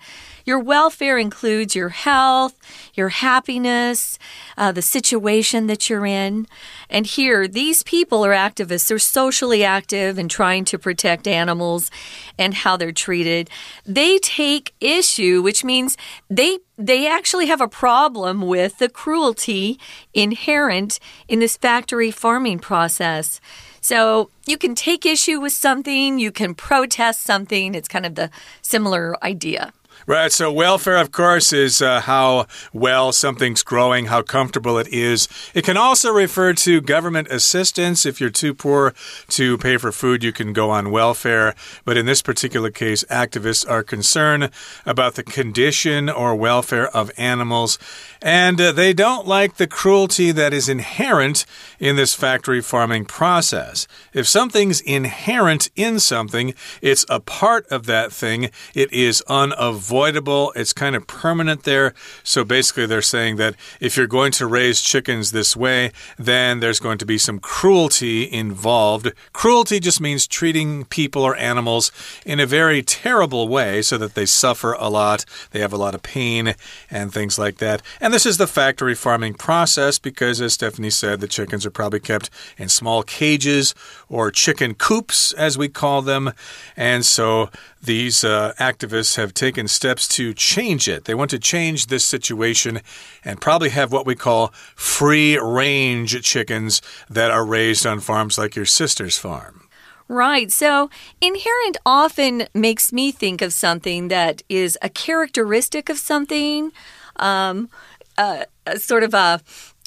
Your 0.47 0.61
welfare 0.61 1.19
includes 1.19 1.75
your 1.75 1.89
health, 1.89 2.57
your 2.95 3.09
happiness, 3.09 4.17
uh, 4.57 4.71
the 4.71 4.81
situation 4.81 5.67
that 5.67 5.91
you're 5.91 6.07
in. 6.07 6.47
And 6.89 7.05
here, 7.05 7.49
these 7.49 7.83
people 7.83 8.25
are 8.25 8.33
activists. 8.33 8.87
They're 8.87 9.01
socially 9.01 9.65
active 9.65 10.19
and 10.19 10.31
trying 10.31 10.65
to 10.67 10.79
protect 10.79 11.27
animals 11.27 11.91
and 12.39 12.55
how 12.55 12.77
they're 12.77 12.93
treated. 12.93 13.51
They 13.85 14.19
take 14.19 14.73
issue, 14.81 15.43
which 15.43 15.65
means 15.65 15.97
they 16.31 16.61
they 16.79 17.09
actually 17.09 17.47
have 17.47 17.63
a 17.63 17.69
problem 17.69 18.43
with 18.43 18.79
the 18.79 18.89
cruelty 18.89 19.81
inherent 20.15 21.01
in 21.27 21.41
this 21.41 21.57
factory 21.57 22.11
farming 22.11 22.61
process. 22.61 23.41
So 23.81 24.31
you 24.47 24.59
can 24.59 24.75
take 24.75 25.07
issue 25.07 25.41
with 25.41 25.55
something, 25.55 26.19
you 26.19 26.31
can 26.31 26.55
protest 26.55 27.23
something. 27.23 27.75
It's 27.75 27.89
kind 27.89 28.05
of 28.05 28.15
the 28.15 28.31
similar 28.61 29.17
idea. 29.25 29.73
Right. 30.09 30.31
So, 30.31 30.53
welfare, 30.53 30.99
of 30.99 31.11
course, 31.11 31.53
is 31.53 31.83
uh, 31.83 32.01
how 32.03 32.47
well 32.73 33.11
something's 33.11 33.65
growing, 33.65 34.07
how 34.07 34.23
comfortable 34.23 34.79
it 34.79 34.87
is. 34.87 35.27
It 35.53 35.65
can 35.65 35.77
also 35.77 36.13
refer 36.13 36.53
to 36.53 36.81
government 36.81 37.27
assistance. 37.27 38.07
If 38.07 38.21
you're 38.21 38.31
too 38.31 38.55
poor 38.55 38.95
to 39.31 39.59
pay 39.59 39.79
for 39.79 39.91
food, 39.91 40.23
you 40.23 40.31
can 40.31 40.53
go 40.53 40.71
on 40.71 40.93
welfare. 40.93 41.57
But 41.85 41.97
in 41.97 42.07
this 42.07 42.23
particular 42.23 42.71
case, 42.71 43.03
activists 43.11 43.69
are 43.69 43.83
concerned 43.83 44.51
about 44.85 45.17
the 45.17 45.25
condition 45.25 46.09
or 46.09 46.37
welfare 46.37 46.87
of 46.87 47.11
animals. 47.19 47.77
And 48.23 48.61
uh, 48.61 48.71
they 48.71 48.93
don't 48.93 49.27
like 49.27 49.57
the 49.57 49.67
cruelty 49.67 50.31
that 50.31 50.55
is 50.55 50.69
inherent 50.69 51.45
in 51.81 51.97
this 51.97 52.15
factory 52.15 52.61
farming 52.61 53.07
process. 53.07 53.89
If 54.13 54.29
something's 54.29 54.81
inherent 54.83 55.69
in 55.75 55.99
something, 55.99 56.55
it's 56.81 57.05
a 57.09 57.19
part 57.19 57.67
of 57.73 57.87
that 57.87 58.13
thing, 58.13 58.51
it 58.73 58.93
is 58.93 59.21
unavoidable 59.27 59.96
unavoidable, 59.97 60.53
it's 60.55 60.73
kind 60.73 60.95
of 60.95 61.07
permanent 61.07 61.63
there. 61.63 61.95
So 62.23 62.45
basically, 62.45 62.87
they're 62.87 63.03
saying 63.03 63.37
that 63.37 63.55
if 63.81 63.97
you're 63.97 64.07
going 64.07 64.33
to 64.33 64.47
raise 64.47 64.81
chickens 64.81 65.33
this 65.33 65.57
way, 65.57 65.91
then 66.19 66.61
there's 66.61 66.81
going 66.81 66.99
to 66.99 67.07
be 67.07 67.19
some 67.19 67.39
cruelty 67.39 68.31
involved. 68.31 69.13
Cruelty 69.33 69.81
just 69.81 70.01
means 70.01 70.27
treating 70.27 70.85
people 70.85 71.23
or 71.23 71.35
animals 71.37 71.93
in 72.27 72.41
a 72.41 72.47
very 72.47 72.83
terrible 72.83 73.49
way 73.49 73.81
so 73.83 73.97
that 73.97 74.15
they 74.15 74.27
suffer 74.27 74.75
a 74.75 74.89
lot, 74.89 75.25
they 75.53 75.61
have 75.61 75.73
a 75.73 75.79
lot 75.79 75.95
of 75.95 76.03
pain, 76.03 76.55
and 76.91 77.13
things 77.13 77.39
like 77.39 77.57
that. 77.57 77.81
And 78.01 78.13
this 78.13 78.27
is 78.27 78.37
the 78.37 78.47
factory 78.47 78.95
farming 78.95 79.35
process 79.35 79.99
because, 79.99 80.41
as 80.41 80.55
Stephanie 80.55 80.91
said, 80.91 81.21
the 81.21 81.29
chickens 81.29 81.65
are 81.65 81.71
probably 81.71 82.01
kept 82.01 82.29
in 82.59 82.69
small 82.69 83.03
cages 83.03 83.75
or 84.09 84.31
chicken 84.31 84.75
coops, 84.75 85.33
as 85.33 85.57
we 85.57 85.69
call 85.69 86.03
them. 86.03 86.33
And 86.77 87.05
so 87.05 87.51
these 87.87 88.25
uh, 88.25 88.53
activists 88.59 89.17
have 89.17 89.33
taken 89.33 89.67
steps 89.69 90.07
to 90.09 90.35
change 90.35 90.89
it. 90.89 91.05
They 91.05 91.15
want 91.15 91.31
to 91.31 91.39
change 91.39 91.87
this 91.87 92.05
situation 92.05 92.81
and 93.25 93.41
probably 93.41 93.71
have 93.71 93.93
what 93.93 94.07
we 94.07 94.15
call 94.15 94.49
free 94.75 95.39
range 95.39 96.21
chickens 96.23 96.83
that 97.09 97.31
are 97.31 97.45
raised 97.47 97.87
on 97.87 98.01
farms 98.01 98.37
like 98.37 98.55
your 98.55 98.67
sister's 98.67 99.17
farm. 99.17 99.63
Right. 100.09 100.53
So, 100.53 100.89
inherent 101.21 101.79
often 101.85 102.47
makes 102.55 102.93
me 102.93 103.11
think 103.11 103.43
of 103.43 103.53
something 103.53 104.09
that 104.09 104.43
is 104.49 104.79
a 104.81 104.89
characteristic 104.89 105.89
of 105.89 105.99
something, 105.99 106.71
um, 107.17 107.69
uh, 108.17 108.45
sort 108.77 109.03
of 109.03 109.15
a 109.15 109.41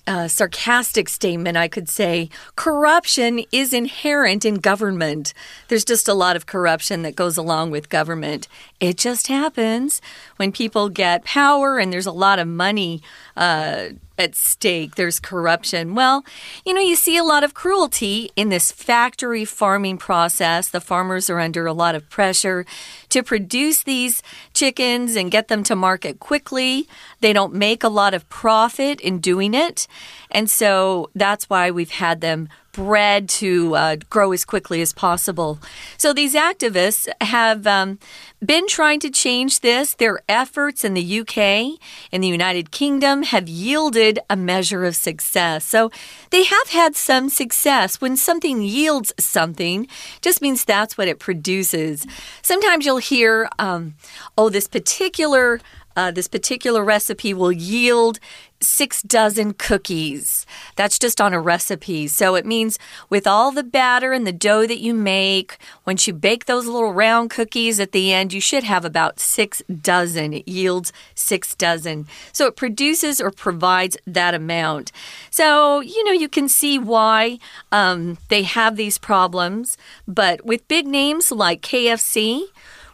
uh, 0.07 0.27
sarcastic 0.27 1.09
statement, 1.09 1.57
I 1.57 1.67
could 1.67 1.89
say 1.89 2.29
corruption 2.55 3.43
is 3.51 3.73
inherent 3.73 4.45
in 4.45 4.55
government. 4.55 5.33
There's 5.67 5.85
just 5.85 6.07
a 6.07 6.13
lot 6.13 6.35
of 6.35 6.45
corruption 6.45 7.01
that 7.03 7.15
goes 7.15 7.37
along 7.37 7.71
with 7.71 7.89
government. 7.89 8.47
It 8.79 8.97
just 8.97 9.27
happens 9.27 10.01
when 10.37 10.51
people 10.51 10.89
get 10.89 11.23
power 11.23 11.79
and 11.79 11.91
there's 11.91 12.05
a 12.05 12.11
lot 12.11 12.39
of 12.39 12.47
money. 12.47 13.01
Uh, 13.35 13.89
at 14.19 14.35
stake, 14.35 14.95
there's 14.95 15.19
corruption. 15.19 15.95
Well, 15.95 16.25
you 16.65 16.73
know, 16.73 16.81
you 16.81 16.97
see 16.97 17.15
a 17.15 17.23
lot 17.23 17.43
of 17.43 17.53
cruelty 17.53 18.29
in 18.35 18.49
this 18.49 18.69
factory 18.69 19.45
farming 19.45 19.97
process. 19.97 20.67
The 20.67 20.81
farmers 20.81 21.29
are 21.29 21.39
under 21.39 21.65
a 21.65 21.73
lot 21.73 21.95
of 21.95 22.09
pressure 22.09 22.65
to 23.09 23.23
produce 23.23 23.83
these 23.83 24.21
chickens 24.53 25.15
and 25.15 25.31
get 25.31 25.47
them 25.47 25.63
to 25.63 25.75
market 25.75 26.19
quickly. 26.19 26.87
They 27.21 27.33
don't 27.33 27.53
make 27.53 27.83
a 27.83 27.89
lot 27.89 28.13
of 28.13 28.27
profit 28.29 29.01
in 29.01 29.19
doing 29.19 29.53
it. 29.53 29.87
And 30.31 30.49
so 30.49 31.09
that's 31.15 31.49
why 31.49 31.71
we've 31.71 31.91
had 31.91 32.21
them 32.21 32.49
bred 32.71 33.27
to 33.27 33.75
uh, 33.75 33.95
grow 34.09 34.31
as 34.31 34.45
quickly 34.45 34.81
as 34.81 34.93
possible. 34.93 35.59
So 35.97 36.13
these 36.13 36.35
activists 36.35 37.07
have 37.19 37.65
um, 37.67 37.99
been 38.43 38.67
trying 38.67 38.99
to 39.01 39.09
change 39.09 39.59
this. 39.59 39.95
Their 39.95 40.21
efforts 40.29 40.85
in 40.85 40.93
the 40.93 41.19
UK, 41.19 41.79
in 42.11 42.21
the 42.21 42.27
United 42.27 42.71
Kingdom, 42.71 43.23
have 43.23 43.49
yielded 43.49 44.19
a 44.29 44.35
measure 44.35 44.85
of 44.85 44.95
success. 44.95 45.65
So 45.65 45.91
they 46.29 46.43
have 46.43 46.69
had 46.69 46.95
some 46.95 47.29
success. 47.29 47.99
When 47.99 48.15
something 48.15 48.61
yields 48.61 49.13
something, 49.19 49.87
just 50.21 50.41
means 50.41 50.63
that's 50.63 50.97
what 50.97 51.07
it 51.07 51.19
produces. 51.19 52.05
Sometimes 52.41 52.85
you'll 52.85 52.98
hear, 52.99 53.49
um, 53.57 53.95
oh, 54.37 54.49
this 54.49 54.67
particular. 54.67 55.59
Uh, 55.95 56.11
this 56.11 56.29
particular 56.29 56.81
recipe 56.81 57.33
will 57.33 57.51
yield 57.51 58.19
six 58.61 59.01
dozen 59.01 59.53
cookies. 59.53 60.45
That's 60.75 60.99
just 60.99 61.21
on 61.21 61.33
a 61.33 61.39
recipe. 61.39 62.07
So 62.07 62.35
it 62.35 62.45
means 62.45 62.77
with 63.09 63.25
all 63.25 63.51
the 63.51 63.63
batter 63.63 64.11
and 64.11 64.27
the 64.27 64.33
dough 64.33 64.67
that 64.67 64.79
you 64.79 64.93
make, 64.93 65.57
once 65.85 66.07
you 66.07 66.13
bake 66.13 66.45
those 66.45 66.65
little 66.65 66.93
round 66.93 67.29
cookies 67.29 67.79
at 67.79 67.91
the 67.91 68.11
end, 68.11 68.33
you 68.33 68.41
should 68.41 68.63
have 68.63 68.85
about 68.85 69.19
six 69.19 69.61
dozen. 69.69 70.33
It 70.33 70.47
yields 70.47 70.91
six 71.15 71.55
dozen. 71.55 72.07
So 72.33 72.47
it 72.47 72.55
produces 72.55 73.21
or 73.21 73.31
provides 73.31 73.97
that 74.05 74.33
amount. 74.33 74.91
So, 75.29 75.79
you 75.79 76.03
know, 76.03 76.11
you 76.11 76.29
can 76.29 76.49
see 76.49 76.77
why 76.77 77.39
um, 77.71 78.17
they 78.27 78.43
have 78.43 78.75
these 78.75 78.97
problems. 78.97 79.77
But 80.07 80.45
with 80.45 80.67
big 80.67 80.87
names 80.87 81.31
like 81.31 81.61
KFC, 81.61 82.43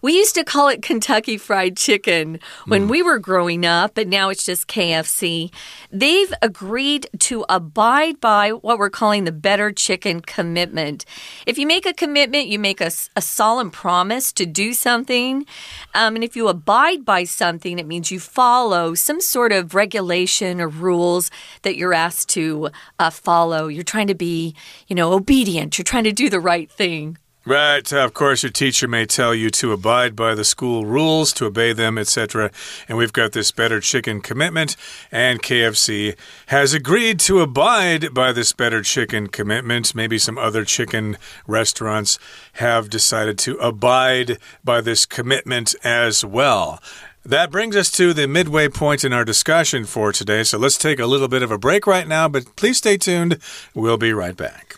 we 0.06 0.14
used 0.14 0.36
to 0.36 0.44
call 0.44 0.68
it 0.68 0.84
Kentucky 0.84 1.36
Fried 1.36 1.76
Chicken 1.76 2.40
when 2.68 2.86
mm. 2.86 2.90
we 2.92 3.02
were 3.02 3.18
growing 3.18 3.66
up, 3.66 3.96
but 3.96 4.08
now 4.08 4.30
it's 4.30 4.46
just 4.46 4.68
KFC. 4.68 5.52
They've 5.92 6.32
agreed 6.44 7.10
to 7.22 7.44
abide 7.50 8.22
by 8.22 8.52
what 8.52 8.78
we're 8.78 8.92
calling 8.92 9.24
the 9.24 9.32
Better 9.32 9.72
Chicken 9.72 10.22
Commitment. 10.22 11.06
If 11.48 11.58
you 11.58 11.66
make 11.66 11.88
a 11.88 11.94
commitment, 11.94 12.50
you 12.50 12.60
make 12.60 12.82
a, 12.82 12.92
a 13.16 13.22
solemn 13.22 13.72
promise 13.72 14.32
to 14.34 14.46
do 14.46 14.74
something. 14.74 15.48
Um, 15.96 16.14
and 16.14 16.24
if 16.24 16.36
you 16.36 16.50
abide 16.50 17.04
by 17.04 17.24
something, 17.24 17.80
it 17.80 17.88
means 17.88 18.12
you 18.12 18.20
follow 18.20 18.94
some 18.94 19.20
sort 19.20 19.52
of 19.52 19.74
regulation 19.74 20.62
or 20.62 20.68
rules 20.68 21.32
that 21.64 21.78
you're 21.78 21.96
asked 21.96 22.30
to 22.30 22.70
uh, 23.00 23.10
follow. 23.10 23.70
You're 23.70 23.84
trying 23.84 24.06
to 24.06 24.14
be, 24.14 24.54
you 24.88 24.96
know, 24.96 25.14
obedient. 25.14 25.80
You're 25.80 25.84
trying 25.84 26.04
to 26.04 26.14
do 26.14 26.30
the 26.30 26.40
right 26.40 26.70
thing. 26.70 27.18
Right. 27.48 27.94
Of 27.94 28.16
course, 28.16 28.42
your 28.42 28.52
teacher 28.52 28.88
may 28.88 29.06
tell 29.06 29.36
you 29.36 29.52
to 29.52 29.72
abide 29.72 30.16
by 30.16 30.34
the 30.34 30.44
school 30.44 30.84
rules, 30.84 31.32
to 31.34 31.46
obey 31.46 31.74
them, 31.74 31.96
etc. 31.96 32.50
And 32.90 32.98
we've 32.98 33.14
got 33.14 33.34
this 33.34 33.52
better 33.52 33.80
chicken 33.80 34.20
commitment, 34.20 34.76
and 35.12 35.44
KFC 35.44 36.18
has 36.48 36.74
agreed 36.74 37.20
to 37.20 37.42
abide 37.42 38.16
by 38.16 38.32
this 38.32 38.52
better 38.52 38.82
chicken 38.82 39.28
commitment. 39.28 39.94
Maybe 39.94 40.18
some 40.18 40.40
other 40.40 40.66
chicken 40.66 41.18
restaurants 41.46 42.18
have 42.54 42.90
decided 42.90 43.38
to 43.40 43.58
abide 43.58 44.40
by 44.64 44.82
this 44.82 45.06
commitment 45.06 45.76
as 45.84 46.26
well. 46.26 46.82
That 47.24 47.52
brings 47.52 47.76
us 47.76 47.92
to 47.92 48.12
the 48.14 48.28
midway 48.28 48.70
point 48.70 49.04
in 49.04 49.14
our 49.14 49.24
discussion 49.24 49.86
for 49.86 50.12
today. 50.12 50.44
So 50.44 50.58
let's 50.58 50.80
take 50.80 51.00
a 51.00 51.06
little 51.06 51.28
bit 51.28 51.44
of 51.44 51.52
a 51.52 51.60
break 51.60 51.86
right 51.86 52.08
now, 52.08 52.28
but 52.28 52.56
please 52.56 52.78
stay 52.78 52.98
tuned. 52.98 53.38
We'll 53.76 53.98
be 53.98 54.14
right 54.14 54.36
back. 54.36 54.78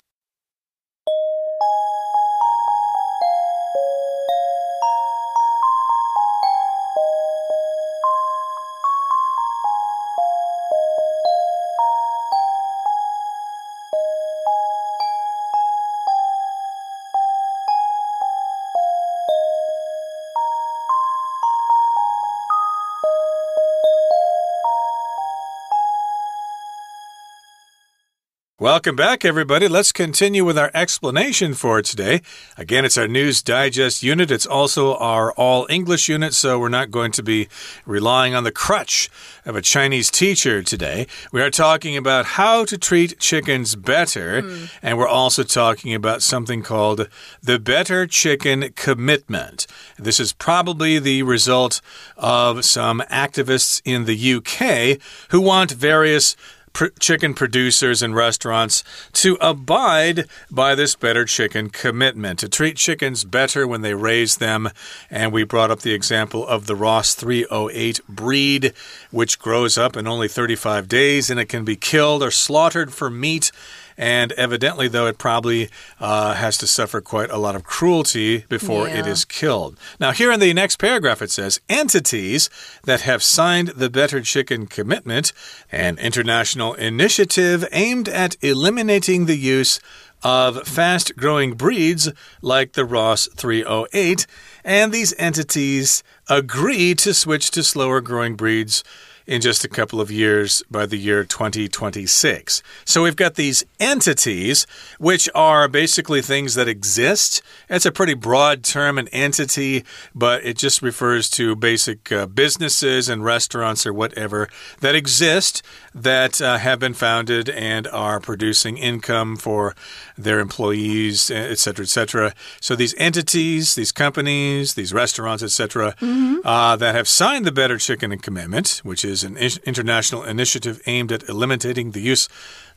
Welcome 28.59 28.95
back, 28.95 29.23
everybody. 29.23 29.67
Let's 29.67 29.91
continue 29.91 30.43
with 30.43 30.57
our 30.57 30.71
explanation 30.73 31.53
for 31.53 31.83
today. 31.83 32.23
Again, 32.57 32.85
it's 32.85 32.97
our 32.97 33.07
News 33.07 33.43
Digest 33.43 34.01
unit. 34.01 34.31
It's 34.31 34.47
also 34.47 34.95
our 34.95 35.31
All 35.33 35.67
English 35.69 36.09
unit, 36.09 36.33
so 36.33 36.57
we're 36.57 36.67
not 36.67 36.89
going 36.89 37.11
to 37.11 37.21
be 37.21 37.49
relying 37.85 38.33
on 38.33 38.45
the 38.45 38.51
crutch 38.51 39.11
of 39.45 39.55
a 39.55 39.61
Chinese 39.61 40.09
teacher 40.09 40.63
today. 40.63 41.05
We 41.31 41.43
are 41.43 41.51
talking 41.51 41.95
about 41.95 42.25
how 42.25 42.65
to 42.65 42.79
treat 42.79 43.19
chickens 43.19 43.75
better, 43.75 44.41
mm. 44.41 44.71
and 44.81 44.97
we're 44.97 45.07
also 45.07 45.43
talking 45.43 45.93
about 45.93 46.23
something 46.23 46.63
called 46.63 47.09
the 47.43 47.59
Better 47.59 48.07
Chicken 48.07 48.73
Commitment. 48.75 49.67
This 49.99 50.19
is 50.19 50.33
probably 50.33 50.97
the 50.97 51.21
result 51.21 51.79
of 52.17 52.65
some 52.65 53.03
activists 53.11 53.83
in 53.85 54.05
the 54.05 54.33
UK 54.33 54.99
who 55.29 55.41
want 55.41 55.69
various 55.69 56.35
pr 56.77 56.85
chicken 56.99 57.33
producers 57.33 58.03
and 58.03 58.15
restaurants 58.15 58.83
to 59.11 59.35
abide 59.41 60.25
by 60.51 60.75
this 60.75 60.95
better 60.95 61.25
chicken 61.25 61.71
commitment, 61.71 62.37
to 62.37 62.47
treat 62.47 62.77
chickens 62.77 63.23
better 63.23 63.67
when 63.67 63.81
they 63.81 63.95
raise 63.95 64.37
them. 64.37 64.69
And 65.09 65.33
we 65.33 65.43
brought 65.43 65.71
up 65.71 65.79
the 65.79 65.93
example 65.93 66.45
of 66.45 66.67
the 66.67 66.75
Ross 66.75 67.15
308 67.15 68.01
breed, 68.07 68.73
which 69.09 69.39
grows 69.39 69.75
up 69.75 69.97
in 69.97 70.05
only 70.05 70.27
35 70.27 70.87
days 70.87 71.31
and 71.31 71.39
it 71.39 71.49
can 71.49 71.65
be 71.65 71.75
killed 71.75 72.21
or 72.21 72.29
slaughtered 72.29 72.93
for 72.93 73.09
meat. 73.09 73.51
And 73.97 74.31
evidently, 74.33 74.87
though, 74.87 75.07
it 75.07 75.17
probably 75.17 75.69
uh, 75.99 76.35
has 76.35 76.57
to 76.59 76.67
suffer 76.67 77.01
quite 77.01 77.31
a 77.31 77.37
lot 77.37 77.55
of 77.55 77.63
cruelty 77.63 78.45
before 78.47 78.87
yeah. 78.87 78.99
it 78.99 79.07
is 79.07 79.25
killed. 79.25 79.77
Now, 79.99 80.11
here 80.11 80.31
in 80.31 80.39
the 80.39 80.53
next 80.53 80.77
paragraph, 80.77 81.21
it 81.21 81.31
says 81.31 81.59
entities 81.67 82.49
that 82.83 83.01
have 83.01 83.23
signed 83.23 83.69
the 83.69 83.89
Better 83.89 84.21
Chicken 84.21 84.67
Commitment, 84.67 85.33
an 85.71 85.97
international 85.97 86.75
initiative 86.75 87.65
aimed 87.71 88.07
at 88.07 88.35
eliminating 88.41 89.25
the 89.25 89.37
use 89.37 89.79
of 90.23 90.67
fast 90.67 91.15
growing 91.15 91.53
breeds 91.53 92.11
like 92.41 92.73
the 92.73 92.85
Ross 92.85 93.27
308, 93.35 94.27
and 94.63 94.91
these 94.91 95.13
entities 95.17 96.03
agree 96.29 96.93
to 96.95 97.13
switch 97.13 97.51
to 97.51 97.63
slower 97.63 98.01
growing 98.01 98.35
breeds 98.35 98.83
in 99.27 99.41
just 99.41 99.65
a 99.65 99.67
couple 99.67 99.99
of 99.99 100.09
years 100.09 100.63
by 100.71 100.85
the 100.85 100.97
year 100.97 101.23
2026. 101.25 102.63
So 102.85 103.03
we've 103.03 103.15
got 103.15 103.35
these 103.35 103.65
entities, 103.79 104.65
which 104.99 105.29
are 105.35 105.67
basically 105.67 106.21
things 106.21 106.55
that 106.55 106.69
exist. 106.69 107.41
It's 107.69 107.85
a 107.85 107.91
pretty 107.91 108.13
broad 108.13 108.63
term, 108.63 108.97
an 108.97 109.09
entity, 109.09 109.83
but 110.15 110.45
it 110.45 110.57
just 110.57 110.81
refers 110.81 111.29
to 111.31 111.55
basic 111.55 112.09
uh, 112.11 112.25
businesses 112.27 113.09
and 113.09 113.23
restaurants 113.23 113.85
or 113.85 113.93
whatever 113.93 114.47
that 114.79 114.95
exist 114.95 115.61
that 115.93 116.39
uh, 116.41 116.57
have 116.57 116.79
been 116.79 116.93
founded 116.93 117.49
and 117.49 117.87
are 117.87 118.19
producing 118.19 118.77
income 118.77 119.35
for 119.35 119.75
their 120.17 120.39
employees, 120.39 121.29
etc., 121.29 121.83
etc. 121.83 122.33
So 122.61 122.75
these 122.75 122.95
entities, 122.97 123.75
these 123.75 123.91
companies, 123.91 124.75
these 124.75 124.93
restaurants, 124.93 125.43
etc., 125.43 125.95
mm 125.99 126.07
-hmm. 126.07 126.35
uh, 126.45 126.75
that 126.77 126.95
have 126.95 127.07
signed 127.07 127.45
the 127.45 127.51
Better 127.51 127.77
Chicken 127.77 128.17
Commitment, 128.19 128.81
which 128.83 129.03
is 129.03 129.16
an 129.23 129.37
international 129.65 130.23
initiative 130.23 130.81
aimed 130.85 131.11
at 131.11 131.27
eliminating 131.29 131.91
the 131.91 132.01
use 132.01 132.27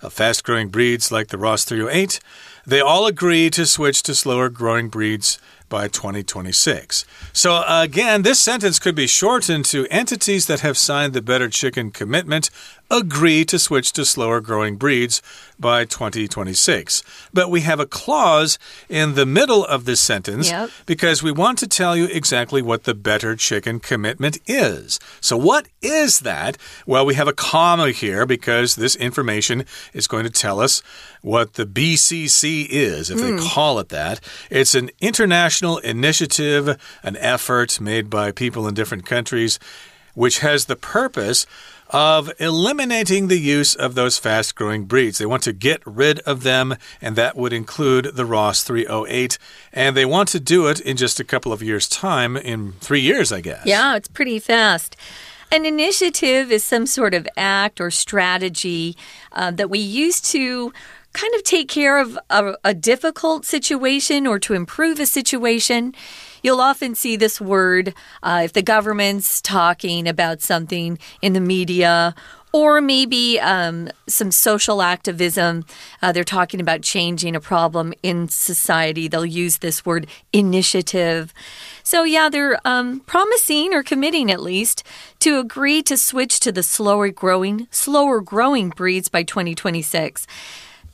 of 0.00 0.12
fast 0.12 0.44
growing 0.44 0.68
breeds 0.68 1.10
like 1.10 1.28
the 1.28 1.38
Ross 1.38 1.64
308, 1.64 2.20
they 2.66 2.80
all 2.80 3.06
agree 3.06 3.50
to 3.50 3.66
switch 3.66 4.02
to 4.04 4.14
slower 4.14 4.48
growing 4.48 4.88
breeds 4.88 5.38
by 5.70 5.88
2026. 5.88 7.06
So, 7.32 7.64
again, 7.66 8.20
this 8.20 8.38
sentence 8.38 8.78
could 8.78 8.94
be 8.94 9.06
shortened 9.06 9.64
to 9.66 9.86
entities 9.86 10.44
that 10.46 10.60
have 10.60 10.76
signed 10.76 11.14
the 11.14 11.22
Better 11.22 11.48
Chicken 11.48 11.90
Commitment 11.90 12.50
agree 12.90 13.44
to 13.44 13.58
switch 13.58 13.92
to 13.92 14.04
slower 14.04 14.40
growing 14.40 14.76
breeds 14.76 15.22
by 15.58 15.84
2026. 15.84 17.02
But 17.32 17.50
we 17.50 17.60
have 17.60 17.78
a 17.78 17.86
clause 17.86 18.58
in 18.88 19.14
the 19.14 19.26
middle 19.26 19.64
of 19.64 19.84
this 19.84 20.00
sentence 20.00 20.50
yep. 20.50 20.70
because 20.86 21.22
we 21.22 21.30
want 21.30 21.58
to 21.58 21.68
tell 21.68 21.96
you 21.96 22.06
exactly 22.06 22.60
what 22.60 22.84
the 22.84 22.94
Better 22.94 23.36
Chicken 23.36 23.78
Commitment 23.78 24.38
is. 24.46 24.98
So, 25.20 25.36
what 25.36 25.68
is 25.80 26.20
that? 26.20 26.56
Well, 26.86 27.06
we 27.06 27.14
have 27.14 27.28
a 27.28 27.32
comma 27.32 27.90
here 27.90 28.26
because 28.26 28.74
this 28.74 28.96
information 28.96 29.64
is 29.94 30.08
going 30.08 30.24
to 30.24 30.30
tell 30.30 30.60
us 30.60 30.82
what 31.22 31.54
the 31.54 31.66
BCC 31.66 32.66
is, 32.68 33.10
if 33.10 33.18
mm. 33.18 33.20
they 33.20 33.30
hmm. 33.32 33.48
call 33.48 33.78
it 33.78 33.90
that. 33.90 34.20
It's 34.50 34.74
an 34.74 34.90
international 35.00 35.59
initiative, 35.62 36.78
an 37.02 37.16
effort 37.16 37.80
made 37.80 38.10
by 38.10 38.32
people 38.32 38.66
in 38.66 38.74
different 38.74 39.06
countries, 39.06 39.58
which 40.14 40.40
has 40.40 40.66
the 40.66 40.76
purpose 40.76 41.46
of 41.90 42.30
eliminating 42.38 43.26
the 43.28 43.38
use 43.38 43.74
of 43.74 43.94
those 43.94 44.16
fast 44.16 44.54
growing 44.54 44.84
breeds. 44.84 45.18
They 45.18 45.26
want 45.26 45.42
to 45.42 45.52
get 45.52 45.82
rid 45.84 46.20
of 46.20 46.42
them, 46.42 46.76
and 47.02 47.16
that 47.16 47.36
would 47.36 47.52
include 47.52 48.14
the 48.14 48.24
Ross 48.24 48.62
308. 48.62 49.38
And 49.72 49.96
they 49.96 50.04
want 50.04 50.28
to 50.30 50.40
do 50.40 50.68
it 50.68 50.80
in 50.80 50.96
just 50.96 51.18
a 51.18 51.24
couple 51.24 51.52
of 51.52 51.62
years' 51.62 51.88
time, 51.88 52.36
in 52.36 52.72
three 52.80 53.00
years, 53.00 53.32
I 53.32 53.40
guess. 53.40 53.66
Yeah, 53.66 53.96
it's 53.96 54.08
pretty 54.08 54.38
fast. 54.38 54.96
An 55.52 55.66
initiative 55.66 56.52
is 56.52 56.62
some 56.62 56.86
sort 56.86 57.12
of 57.12 57.26
act 57.36 57.80
or 57.80 57.90
strategy 57.90 58.96
uh, 59.32 59.50
that 59.50 59.68
we 59.68 59.80
use 59.80 60.20
to 60.32 60.72
kind 61.12 61.34
of 61.34 61.42
take 61.42 61.68
care 61.68 61.98
of 61.98 62.18
a, 62.28 62.54
a 62.64 62.74
difficult 62.74 63.44
situation 63.44 64.26
or 64.26 64.38
to 64.38 64.54
improve 64.54 65.00
a 65.00 65.06
situation. 65.06 65.94
You'll 66.42 66.60
often 66.60 66.94
see 66.94 67.16
this 67.16 67.40
word 67.40 67.94
uh, 68.22 68.42
if 68.44 68.52
the 68.52 68.62
government's 68.62 69.40
talking 69.40 70.08
about 70.08 70.40
something 70.40 70.98
in 71.20 71.32
the 71.32 71.40
media 71.40 72.14
or 72.52 72.80
maybe 72.80 73.38
um, 73.38 73.88
some 74.08 74.30
social 74.30 74.82
activism. 74.82 75.64
Uh, 76.02 76.12
they're 76.12 76.24
talking 76.24 76.60
about 76.60 76.82
changing 76.82 77.36
a 77.36 77.40
problem 77.40 77.92
in 78.02 78.28
society. 78.28 79.06
They'll 79.08 79.24
use 79.24 79.58
this 79.58 79.86
word 79.86 80.06
initiative. 80.32 81.32
So, 81.82 82.04
yeah, 82.04 82.28
they're 82.28 82.58
um, 82.64 83.00
promising 83.00 83.72
or 83.72 83.82
committing 83.82 84.30
at 84.30 84.40
least 84.40 84.82
to 85.20 85.38
agree 85.38 85.82
to 85.84 85.96
switch 85.96 86.40
to 86.40 86.52
the 86.52 86.62
slower 86.62 87.10
growing, 87.10 87.68
slower 87.70 88.20
growing 88.20 88.70
breeds 88.70 89.08
by 89.08 89.22
2026. 89.22 90.26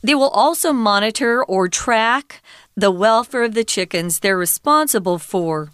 They 0.01 0.15
will 0.15 0.29
also 0.29 0.73
monitor 0.73 1.43
or 1.43 1.67
track 1.67 2.41
the 2.75 2.91
welfare 2.91 3.43
of 3.43 3.53
the 3.53 3.63
chickens 3.63 4.19
they're 4.19 4.37
responsible 4.37 5.17
for. 5.17 5.71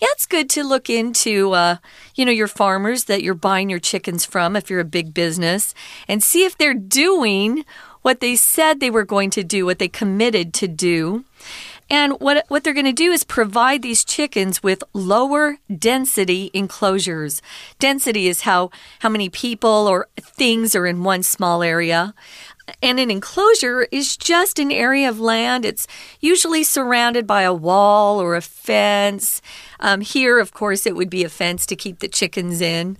Yeah, 0.00 0.08
it's 0.12 0.26
good 0.26 0.48
to 0.50 0.64
look 0.64 0.88
into, 0.88 1.52
uh, 1.52 1.76
you 2.14 2.24
know, 2.24 2.32
your 2.32 2.48
farmers 2.48 3.04
that 3.04 3.22
you're 3.22 3.34
buying 3.34 3.68
your 3.68 3.78
chickens 3.78 4.24
from 4.24 4.56
if 4.56 4.70
you're 4.70 4.80
a 4.80 4.84
big 4.84 5.12
business 5.12 5.74
and 6.08 6.22
see 6.22 6.44
if 6.44 6.56
they're 6.56 6.74
doing 6.74 7.64
what 8.02 8.20
they 8.20 8.36
said 8.36 8.80
they 8.80 8.90
were 8.90 9.04
going 9.04 9.30
to 9.30 9.42
do, 9.42 9.66
what 9.66 9.78
they 9.78 9.88
committed 9.88 10.54
to 10.54 10.68
do. 10.68 11.24
And 11.88 12.20
what, 12.20 12.44
what 12.48 12.64
they're 12.64 12.74
going 12.74 12.86
to 12.86 12.92
do 12.92 13.12
is 13.12 13.22
provide 13.22 13.82
these 13.82 14.04
chickens 14.04 14.62
with 14.62 14.82
lower 14.92 15.58
density 15.76 16.50
enclosures. 16.52 17.40
Density 17.78 18.26
is 18.26 18.42
how, 18.42 18.70
how 19.00 19.08
many 19.08 19.28
people 19.28 19.86
or 19.86 20.08
things 20.20 20.74
are 20.74 20.86
in 20.86 21.04
one 21.04 21.22
small 21.22 21.62
area. 21.62 22.12
And 22.82 22.98
an 22.98 23.10
enclosure 23.10 23.86
is 23.92 24.16
just 24.16 24.58
an 24.58 24.72
area 24.72 25.08
of 25.08 25.20
land. 25.20 25.64
It's 25.64 25.86
usually 26.20 26.64
surrounded 26.64 27.26
by 27.26 27.42
a 27.42 27.54
wall 27.54 28.20
or 28.20 28.34
a 28.34 28.42
fence. 28.42 29.40
Um, 29.78 30.00
here, 30.00 30.38
of 30.38 30.52
course, 30.52 30.86
it 30.86 30.96
would 30.96 31.10
be 31.10 31.24
a 31.24 31.28
fence 31.28 31.64
to 31.66 31.76
keep 31.76 32.00
the 32.00 32.08
chickens 32.08 32.60
in. 32.60 32.98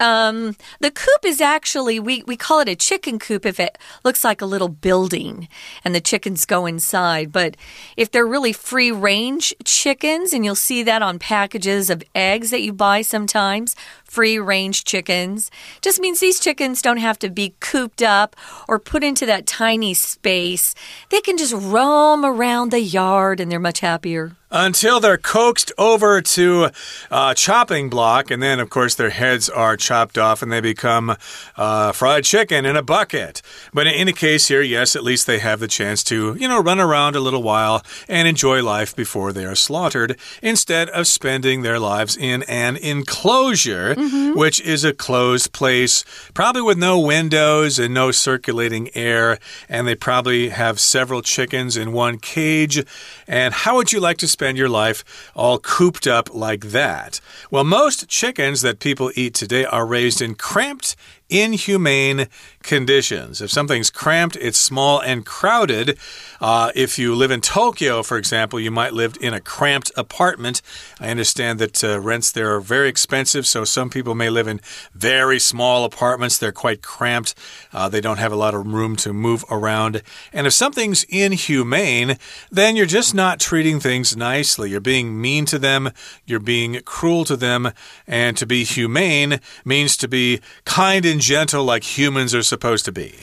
Um, 0.00 0.56
the 0.80 0.90
coop 0.90 1.24
is 1.24 1.42
actually, 1.42 2.00
we, 2.00 2.22
we 2.22 2.34
call 2.34 2.60
it 2.60 2.68
a 2.68 2.74
chicken 2.74 3.18
coop 3.18 3.44
if 3.44 3.60
it 3.60 3.76
looks 4.02 4.24
like 4.24 4.40
a 4.40 4.46
little 4.46 4.68
building 4.68 5.46
and 5.84 5.94
the 5.94 6.00
chickens 6.00 6.46
go 6.46 6.64
inside. 6.64 7.30
But 7.30 7.54
if 7.98 8.10
they're 8.10 8.26
really 8.26 8.54
free 8.54 8.90
range 8.90 9.54
chickens, 9.64 10.32
and 10.32 10.42
you'll 10.42 10.54
see 10.54 10.82
that 10.84 11.02
on 11.02 11.18
packages 11.18 11.90
of 11.90 12.02
eggs 12.14 12.50
that 12.50 12.62
you 12.62 12.72
buy 12.72 13.02
sometimes, 13.02 13.76
free 14.10 14.40
range 14.40 14.82
chickens, 14.82 15.52
just 15.80 16.00
means 16.00 16.18
these 16.18 16.40
chickens 16.40 16.82
don't 16.82 16.96
have 16.96 17.16
to 17.20 17.30
be 17.30 17.54
cooped 17.60 18.02
up 18.02 18.34
or 18.66 18.80
put 18.80 19.04
into 19.04 19.24
that 19.24 19.46
tiny 19.46 19.94
space. 19.94 20.74
They 21.10 21.20
can 21.20 21.38
just 21.38 21.54
roam 21.54 22.24
around 22.24 22.72
the 22.72 22.80
yard 22.80 23.38
and 23.38 23.52
they're 23.52 23.60
much 23.60 23.78
happier 23.78 24.32
until 24.50 24.98
they're 25.00 25.16
coaxed 25.16 25.72
over 25.78 26.20
to 26.20 26.70
a 27.10 27.34
chopping 27.36 27.88
block, 27.88 28.30
and 28.30 28.42
then, 28.42 28.58
of 28.58 28.68
course, 28.70 28.94
their 28.94 29.10
heads 29.10 29.48
are 29.48 29.76
chopped 29.76 30.18
off 30.18 30.42
and 30.42 30.50
they 30.50 30.60
become 30.60 31.16
uh, 31.56 31.92
fried 31.92 32.24
chicken 32.24 32.66
in 32.66 32.76
a 32.76 32.82
bucket. 32.82 33.42
But 33.72 33.86
in 33.86 33.94
any 33.94 34.12
case, 34.12 34.48
here, 34.48 34.62
yes, 34.62 34.96
at 34.96 35.04
least 35.04 35.26
they 35.26 35.38
have 35.38 35.60
the 35.60 35.68
chance 35.68 36.02
to, 36.04 36.34
you 36.34 36.48
know, 36.48 36.60
run 36.60 36.80
around 36.80 37.14
a 37.14 37.20
little 37.20 37.42
while 37.42 37.84
and 38.08 38.26
enjoy 38.26 38.62
life 38.62 38.94
before 38.96 39.32
they 39.32 39.44
are 39.44 39.54
slaughtered 39.54 40.18
instead 40.42 40.88
of 40.90 41.06
spending 41.06 41.62
their 41.62 41.78
lives 41.78 42.16
in 42.16 42.42
an 42.44 42.76
enclosure, 42.76 43.94
mm 44.00 44.10
-hmm. 44.10 44.36
which 44.36 44.60
is 44.60 44.84
a 44.84 44.92
closed 45.06 45.52
place, 45.52 46.04
probably 46.34 46.62
with 46.62 46.78
no 46.78 46.98
windows 46.98 47.78
and 47.78 47.94
no 47.94 48.12
circulating 48.12 48.88
air, 48.94 49.38
and 49.68 49.86
they 49.86 49.94
probably 49.94 50.48
have 50.48 50.78
several 50.78 51.22
chickens 51.22 51.76
in 51.76 51.92
one 51.92 52.18
cage. 52.18 52.84
And 53.28 53.54
how 53.54 53.74
would 53.76 53.92
you 53.92 54.00
like 54.08 54.18
to 54.20 54.28
spend 54.28 54.58
your 54.58 54.68
life 54.84 55.04
all 55.34 55.58
cooped 55.58 56.06
up 56.06 56.28
like 56.34 56.70
that? 56.70 57.20
Well, 57.50 57.64
most 57.64 58.08
chickens 58.08 58.60
that 58.60 58.78
people 58.78 59.12
eat 59.14 59.34
today 59.34 59.64
are 59.64 59.86
raised 59.86 60.20
in 60.22 60.34
cramped 60.34 60.96
inhumane 61.30 62.26
conditions. 62.62 63.40
If 63.40 63.50
something's 63.50 63.90
cramped, 63.90 64.36
it's 64.36 64.58
small 64.58 65.00
and 65.00 65.24
crowded. 65.24 65.98
Uh, 66.40 66.72
if 66.74 66.98
you 66.98 67.14
live 67.14 67.30
in 67.30 67.40
Tokyo, 67.40 68.02
for 68.02 68.18
example, 68.18 68.60
you 68.60 68.70
might 68.70 68.92
live 68.92 69.16
in 69.20 69.32
a 69.32 69.40
cramped 69.40 69.90
apartment. 69.96 70.60
I 70.98 71.08
understand 71.08 71.58
that 71.58 71.82
uh, 71.82 72.00
rents 72.00 72.32
there 72.32 72.54
are 72.54 72.60
very 72.60 72.88
expensive, 72.88 73.46
so 73.46 73.64
some 73.64 73.90
people 73.90 74.14
may 74.14 74.30
live 74.30 74.48
in 74.48 74.60
very 74.94 75.38
small 75.38 75.84
apartments. 75.84 76.38
They're 76.38 76.52
quite 76.52 76.82
cramped. 76.82 77.34
Uh, 77.72 77.88
they 77.88 78.00
don't 78.00 78.18
have 78.18 78.32
a 78.32 78.36
lot 78.36 78.54
of 78.54 78.66
room 78.66 78.96
to 78.96 79.12
move 79.12 79.44
around. 79.50 80.02
And 80.32 80.46
if 80.46 80.52
something's 80.52 81.04
inhumane, 81.04 82.16
then 82.50 82.76
you're 82.76 82.86
just 82.86 83.14
not 83.14 83.40
treating 83.40 83.80
things 83.80 84.16
nicely. 84.16 84.70
You're 84.70 84.80
being 84.80 85.20
mean 85.20 85.44
to 85.46 85.58
them, 85.58 85.90
you're 86.26 86.40
being 86.40 86.80
cruel 86.84 87.24
to 87.24 87.36
them, 87.36 87.72
and 88.06 88.36
to 88.36 88.46
be 88.46 88.64
humane 88.64 89.40
means 89.64 89.96
to 89.98 90.08
be 90.08 90.40
kind 90.64 91.04
and 91.04 91.19
gentle 91.20 91.64
like 91.64 91.84
humans 91.84 92.34
are 92.34 92.42
supposed 92.42 92.84
to 92.86 92.92
be. 92.92 93.14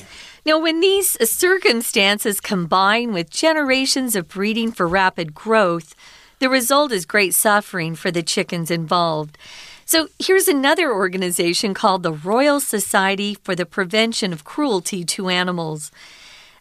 Now, 0.45 0.59
when 0.59 0.79
these 0.79 1.17
circumstances 1.29 2.39
combine 2.39 3.11
with 3.11 3.29
generations 3.29 4.15
of 4.15 4.29
breeding 4.29 4.71
for 4.71 4.87
rapid 4.87 5.33
growth, 5.33 5.93
the 6.39 6.49
result 6.49 6.93
is 6.93 7.05
great 7.05 7.35
suffering 7.35 7.95
for 7.95 8.11
the 8.11 8.23
chickens 8.23 8.71
involved. 8.71 9.37
So, 9.85 10.07
here's 10.19 10.47
another 10.47 10.91
organization 10.93 11.73
called 11.73 12.03
the 12.03 12.13
Royal 12.13 12.59
Society 12.59 13.35
for 13.43 13.55
the 13.55 13.65
Prevention 13.65 14.31
of 14.31 14.43
Cruelty 14.43 15.03
to 15.03 15.27
Animals. 15.27 15.91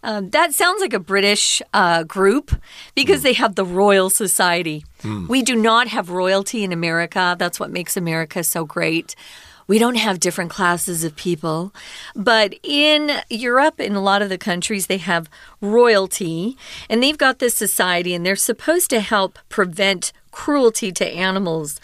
Um, 0.02 0.30
that 0.30 0.52
sounds 0.52 0.80
like 0.80 0.92
a 0.92 1.00
British 1.00 1.60
uh, 1.72 2.04
group 2.04 2.60
because 2.94 3.20
mm. 3.20 3.24
they 3.24 3.32
have 3.34 3.54
the 3.54 3.64
Royal 3.64 4.10
Society. 4.10 4.84
Mm. 5.02 5.28
We 5.28 5.42
do 5.42 5.56
not 5.56 5.88
have 5.88 6.10
royalty 6.10 6.64
in 6.64 6.72
America. 6.72 7.34
That's 7.38 7.58
what 7.58 7.70
makes 7.70 7.96
America 7.96 8.44
so 8.44 8.64
great 8.64 9.16
we 9.66 9.78
don't 9.78 9.96
have 9.96 10.20
different 10.20 10.50
classes 10.50 11.04
of 11.04 11.16
people. 11.16 11.74
But 12.14 12.54
in 12.62 13.20
Europe, 13.28 13.80
in 13.80 13.94
a 13.94 14.02
lot 14.02 14.22
of 14.22 14.28
the 14.28 14.38
countries, 14.38 14.86
they 14.86 14.98
have 14.98 15.28
royalty 15.60 16.56
and 16.88 17.02
they've 17.02 17.18
got 17.18 17.38
this 17.38 17.54
society 17.54 18.14
and 18.14 18.24
they're 18.24 18.36
supposed 18.36 18.90
to 18.90 19.00
help 19.00 19.38
prevent 19.48 20.12
cruelty 20.30 20.92
to 20.92 21.06
animals. 21.06 21.80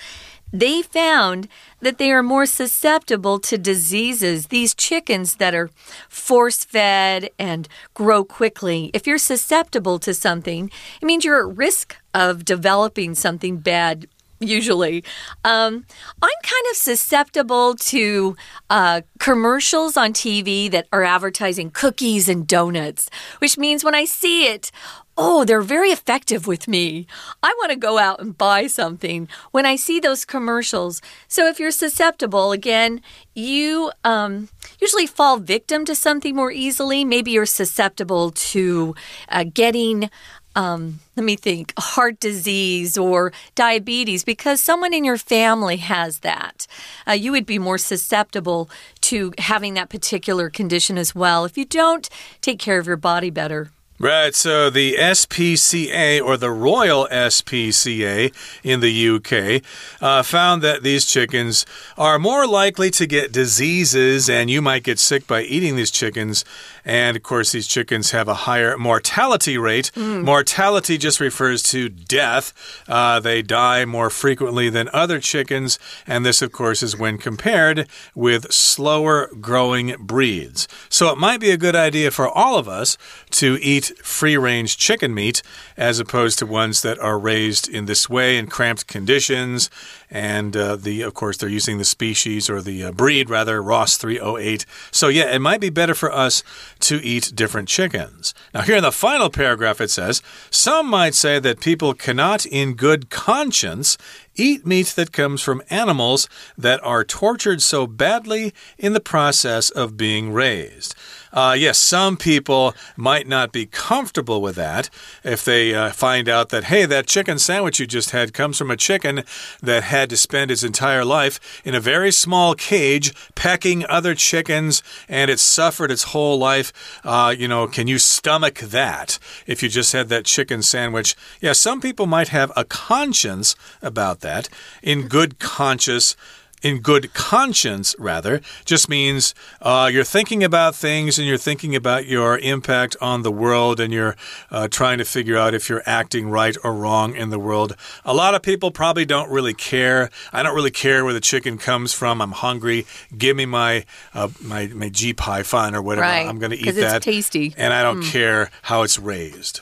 They 0.52 0.82
found 0.82 1.48
that 1.80 1.96
they 1.96 2.12
are 2.12 2.22
more 2.22 2.44
susceptible 2.44 3.38
to 3.40 3.56
diseases. 3.56 4.48
These 4.48 4.74
chickens 4.74 5.36
that 5.36 5.54
are 5.54 5.70
force 6.10 6.62
fed 6.62 7.30
and 7.38 7.66
grow 7.94 8.22
quickly, 8.22 8.90
if 8.92 9.06
you're 9.06 9.16
susceptible 9.16 9.98
to 10.00 10.12
something, 10.12 10.70
it 11.00 11.06
means 11.06 11.24
you're 11.24 11.48
at 11.48 11.56
risk 11.56 11.96
of 12.12 12.44
developing 12.44 13.14
something 13.14 13.56
bad 13.56 14.06
usually. 14.42 15.04
Um, 15.44 15.86
I'm 16.20 16.30
kind 16.42 16.66
of 16.70 16.76
susceptible 16.76 17.74
to 17.74 18.36
uh, 18.70 19.02
commercials 19.18 19.96
on 19.96 20.12
TV 20.12 20.70
that 20.70 20.86
are 20.92 21.04
advertising 21.04 21.70
cookies 21.70 22.28
and 22.28 22.46
donuts, 22.46 23.08
which 23.38 23.58
means 23.58 23.84
when 23.84 23.94
I 23.94 24.04
see 24.04 24.46
it, 24.46 24.70
Oh, 25.16 25.44
they're 25.44 25.60
very 25.60 25.90
effective 25.90 26.46
with 26.46 26.66
me. 26.66 27.06
I 27.42 27.54
want 27.58 27.70
to 27.70 27.76
go 27.76 27.98
out 27.98 28.20
and 28.20 28.36
buy 28.36 28.66
something 28.66 29.28
when 29.50 29.66
I 29.66 29.76
see 29.76 30.00
those 30.00 30.24
commercials. 30.24 31.02
So, 31.28 31.46
if 31.46 31.60
you're 31.60 31.70
susceptible, 31.70 32.50
again, 32.50 33.02
you 33.34 33.92
um, 34.04 34.48
usually 34.80 35.06
fall 35.06 35.36
victim 35.36 35.84
to 35.84 35.94
something 35.94 36.34
more 36.34 36.50
easily. 36.50 37.04
Maybe 37.04 37.32
you're 37.32 37.44
susceptible 37.44 38.30
to 38.30 38.94
uh, 39.28 39.44
getting 39.52 40.08
um, 40.54 41.00
let 41.16 41.24
me 41.24 41.36
think, 41.36 41.72
heart 41.78 42.20
disease 42.20 42.98
or 42.98 43.32
diabetes 43.54 44.24
because 44.24 44.62
someone 44.62 44.92
in 44.92 45.04
your 45.04 45.18
family 45.18 45.76
has 45.78 46.20
that. 46.20 46.66
Uh, 47.06 47.12
you 47.12 47.32
would 47.32 47.46
be 47.46 47.58
more 47.58 47.78
susceptible 47.78 48.68
to 49.02 49.32
having 49.38 49.74
that 49.74 49.88
particular 49.88 50.50
condition 50.50 50.98
as 50.98 51.14
well 51.14 51.44
if 51.44 51.56
you 51.56 51.64
don't 51.64 52.08
take 52.40 52.58
care 52.58 52.78
of 52.78 52.86
your 52.86 52.96
body 52.96 53.30
better. 53.30 53.70
Right, 54.02 54.34
so 54.34 54.68
the 54.68 54.96
SPCA 54.98 56.20
or 56.20 56.36
the 56.36 56.50
Royal 56.50 57.06
SPCA 57.12 58.34
in 58.64 58.80
the 58.80 59.08
UK 59.08 59.62
uh, 60.02 60.24
found 60.24 60.60
that 60.62 60.82
these 60.82 61.06
chickens 61.06 61.64
are 61.96 62.18
more 62.18 62.44
likely 62.44 62.90
to 62.90 63.06
get 63.06 63.30
diseases, 63.30 64.28
and 64.28 64.50
you 64.50 64.60
might 64.60 64.82
get 64.82 64.98
sick 64.98 65.28
by 65.28 65.42
eating 65.42 65.76
these 65.76 65.92
chickens 65.92 66.44
and 66.84 67.16
of 67.16 67.22
course, 67.22 67.52
these 67.52 67.66
chickens 67.66 68.10
have 68.10 68.28
a 68.28 68.34
higher 68.34 68.76
mortality 68.76 69.56
rate. 69.56 69.90
Mm. 69.94 70.24
Mortality 70.24 70.98
just 70.98 71.20
refers 71.20 71.62
to 71.64 71.88
death. 71.88 72.52
Uh, 72.88 73.20
they 73.20 73.42
die 73.42 73.84
more 73.84 74.10
frequently 74.10 74.68
than 74.68 74.88
other 74.92 75.20
chickens. 75.20 75.78
And 76.06 76.26
this, 76.26 76.42
of 76.42 76.52
course, 76.52 76.82
is 76.82 76.96
when 76.96 77.18
compared 77.18 77.88
with 78.14 78.52
slower 78.52 79.30
growing 79.40 79.94
breeds. 79.98 80.66
So 80.88 81.10
it 81.10 81.18
might 81.18 81.40
be 81.40 81.50
a 81.50 81.56
good 81.56 81.76
idea 81.76 82.10
for 82.10 82.28
all 82.28 82.58
of 82.58 82.68
us 82.68 82.98
to 83.32 83.58
eat 83.60 83.92
free 84.02 84.36
range 84.36 84.76
chicken 84.76 85.14
meat 85.14 85.42
as 85.76 85.98
opposed 86.00 86.38
to 86.40 86.46
ones 86.46 86.82
that 86.82 86.98
are 86.98 87.18
raised 87.18 87.68
in 87.68 87.86
this 87.86 88.08
way 88.08 88.36
in 88.36 88.46
cramped 88.46 88.86
conditions 88.86 89.70
and 90.12 90.54
uh, 90.54 90.76
the 90.76 91.00
of 91.02 91.14
course 91.14 91.38
they're 91.38 91.48
using 91.48 91.78
the 91.78 91.84
species 91.84 92.48
or 92.50 92.60
the 92.60 92.84
uh, 92.84 92.92
breed 92.92 93.30
rather 93.30 93.60
Ross 93.62 93.96
308. 93.96 94.66
So 94.90 95.08
yeah, 95.08 95.34
it 95.34 95.40
might 95.40 95.60
be 95.60 95.70
better 95.70 95.94
for 95.94 96.12
us 96.12 96.44
to 96.80 96.96
eat 97.02 97.32
different 97.34 97.68
chickens. 97.68 98.34
Now 98.54 98.60
here 98.60 98.76
in 98.76 98.82
the 98.82 98.92
final 98.92 99.30
paragraph 99.30 99.80
it 99.80 99.90
says, 99.90 100.22
some 100.50 100.86
might 100.86 101.14
say 101.14 101.38
that 101.40 101.60
people 101.60 101.94
cannot 101.94 102.44
in 102.44 102.74
good 102.74 103.08
conscience 103.08 103.96
eat 104.34 104.66
meat 104.66 104.88
that 104.88 105.12
comes 105.12 105.42
from 105.42 105.62
animals 105.70 106.28
that 106.56 106.82
are 106.84 107.04
tortured 107.04 107.62
so 107.62 107.86
badly 107.86 108.52
in 108.78 108.92
the 108.92 109.00
process 109.00 109.70
of 109.70 109.96
being 109.96 110.32
raised. 110.32 110.94
Uh, 111.32 111.56
yes, 111.58 111.78
some 111.78 112.16
people 112.16 112.74
might 112.96 113.26
not 113.26 113.52
be 113.52 113.64
comfortable 113.64 114.42
with 114.42 114.54
that 114.56 114.90
if 115.24 115.44
they 115.44 115.74
uh, 115.74 115.90
find 115.90 116.28
out 116.28 116.50
that, 116.50 116.64
hey, 116.64 116.84
that 116.84 117.06
chicken 117.06 117.38
sandwich 117.38 117.80
you 117.80 117.86
just 117.86 118.10
had 118.10 118.34
comes 118.34 118.58
from 118.58 118.70
a 118.70 118.76
chicken 118.76 119.24
that 119.62 119.82
had 119.84 120.10
to 120.10 120.16
spend 120.16 120.50
its 120.50 120.62
entire 120.62 121.04
life 121.04 121.62
in 121.64 121.74
a 121.74 121.80
very 121.80 122.12
small 122.12 122.54
cage 122.54 123.14
pecking 123.34 123.86
other 123.86 124.14
chickens 124.14 124.82
and 125.08 125.30
it 125.30 125.40
suffered 125.40 125.90
its 125.90 126.04
whole 126.04 126.38
life. 126.38 127.00
Uh, 127.04 127.34
you 127.36 127.48
know, 127.48 127.66
can 127.66 127.86
you 127.86 127.98
stomach 127.98 128.58
that 128.58 129.18
if 129.46 129.62
you 129.62 129.68
just 129.68 129.92
had 129.92 130.08
that 130.10 130.26
chicken 130.26 130.60
sandwich? 130.60 131.16
Yeah, 131.40 131.52
some 131.52 131.80
people 131.80 132.06
might 132.06 132.28
have 132.28 132.52
a 132.54 132.64
conscience 132.64 133.56
about 133.80 134.20
that 134.20 134.48
in 134.82 135.08
good 135.08 135.38
conscience 135.38 136.16
in 136.62 136.78
good 136.78 137.12
conscience, 137.12 137.94
rather, 137.98 138.40
just 138.64 138.88
means 138.88 139.34
uh, 139.60 139.90
you're 139.92 140.04
thinking 140.04 140.44
about 140.44 140.74
things 140.74 141.18
and 141.18 141.26
you're 141.26 141.36
thinking 141.36 141.74
about 141.74 142.06
your 142.06 142.38
impact 142.38 142.96
on 143.00 143.22
the 143.22 143.32
world 143.32 143.80
and 143.80 143.92
you're 143.92 144.16
uh, 144.50 144.68
trying 144.68 144.98
to 144.98 145.04
figure 145.04 145.36
out 145.36 145.54
if 145.54 145.68
you're 145.68 145.82
acting 145.86 146.30
right 146.30 146.56
or 146.62 146.74
wrong 146.74 147.14
in 147.14 147.30
the 147.30 147.38
world. 147.38 147.76
A 148.04 148.14
lot 148.14 148.34
of 148.34 148.42
people 148.42 148.70
probably 148.70 149.04
don't 149.04 149.30
really 149.30 149.54
care. 149.54 150.10
I 150.32 150.42
don't 150.42 150.54
really 150.54 150.70
care 150.70 151.04
where 151.04 151.14
the 151.14 151.20
chicken 151.20 151.58
comes 151.58 151.92
from. 151.92 152.22
I'm 152.22 152.32
hungry. 152.32 152.86
Give 153.16 153.36
me 153.36 153.46
my 153.46 153.84
uh, 154.14 154.28
my 154.40 154.68
my 154.68 154.88
Ji 154.88 155.12
Pai 155.12 155.42
Fan 155.42 155.74
or 155.74 155.82
whatever. 155.82 156.06
Right, 156.06 156.26
I'm 156.26 156.38
going 156.38 156.52
to 156.52 156.58
eat 156.58 156.74
that. 156.76 156.96
It's 156.96 157.04
tasty, 157.04 157.54
and 157.56 157.74
I 157.74 157.82
don't 157.82 158.02
mm. 158.02 158.10
care 158.10 158.50
how 158.62 158.82
it's 158.82 158.98
raised. 158.98 159.60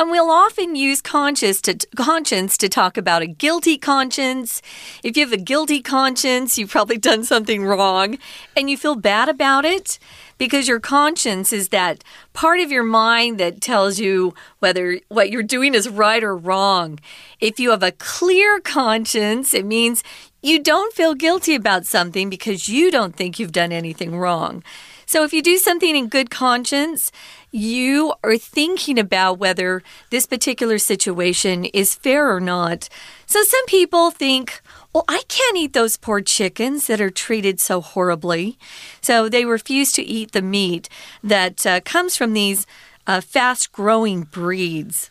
And 0.00 0.10
we'll 0.10 0.30
often 0.30 0.76
use 0.76 1.02
conscience 1.02 1.60
to, 1.60 1.74
conscience 1.94 2.56
to 2.56 2.70
talk 2.70 2.96
about 2.96 3.20
a 3.20 3.26
guilty 3.26 3.76
conscience. 3.76 4.62
If 5.04 5.14
you 5.14 5.26
have 5.26 5.34
a 5.34 5.36
guilty 5.36 5.82
conscience, 5.82 6.56
you've 6.56 6.70
probably 6.70 6.96
done 6.96 7.22
something 7.22 7.66
wrong 7.66 8.16
and 8.56 8.70
you 8.70 8.78
feel 8.78 8.96
bad 8.96 9.28
about 9.28 9.66
it 9.66 9.98
because 10.38 10.66
your 10.66 10.80
conscience 10.80 11.52
is 11.52 11.68
that 11.68 12.02
part 12.32 12.60
of 12.60 12.72
your 12.72 12.82
mind 12.82 13.38
that 13.40 13.60
tells 13.60 14.00
you 14.00 14.32
whether 14.58 15.00
what 15.08 15.28
you're 15.28 15.42
doing 15.42 15.74
is 15.74 15.86
right 15.86 16.24
or 16.24 16.34
wrong. 16.34 16.98
If 17.38 17.60
you 17.60 17.68
have 17.68 17.82
a 17.82 17.92
clear 17.92 18.58
conscience, 18.58 19.52
it 19.52 19.66
means 19.66 20.02
you 20.40 20.62
don't 20.62 20.94
feel 20.94 21.14
guilty 21.14 21.54
about 21.54 21.84
something 21.84 22.30
because 22.30 22.70
you 22.70 22.90
don't 22.90 23.14
think 23.14 23.38
you've 23.38 23.52
done 23.52 23.70
anything 23.70 24.16
wrong. 24.16 24.62
So 25.10 25.24
if 25.24 25.32
you 25.32 25.42
do 25.42 25.58
something 25.58 25.96
in 25.96 26.08
good 26.08 26.30
conscience, 26.30 27.10
you 27.52 28.14
are 28.22 28.36
thinking 28.36 28.98
about 28.98 29.38
whether 29.38 29.82
this 30.10 30.26
particular 30.26 30.78
situation 30.78 31.64
is 31.66 31.94
fair 31.94 32.34
or 32.34 32.40
not. 32.40 32.88
So 33.26 33.42
some 33.42 33.66
people 33.66 34.10
think, 34.10 34.60
well, 34.92 35.04
I 35.08 35.22
can't 35.28 35.56
eat 35.56 35.72
those 35.72 35.96
poor 35.96 36.20
chickens 36.20 36.86
that 36.86 37.00
are 37.00 37.10
treated 37.10 37.60
so 37.60 37.80
horribly. 37.80 38.58
So 39.00 39.28
they 39.28 39.44
refuse 39.44 39.92
to 39.92 40.02
eat 40.02 40.32
the 40.32 40.42
meat 40.42 40.88
that 41.22 41.66
uh, 41.66 41.80
comes 41.80 42.16
from 42.16 42.32
these 42.32 42.66
uh, 43.06 43.20
fast 43.20 43.72
growing 43.72 44.22
breeds. 44.22 45.10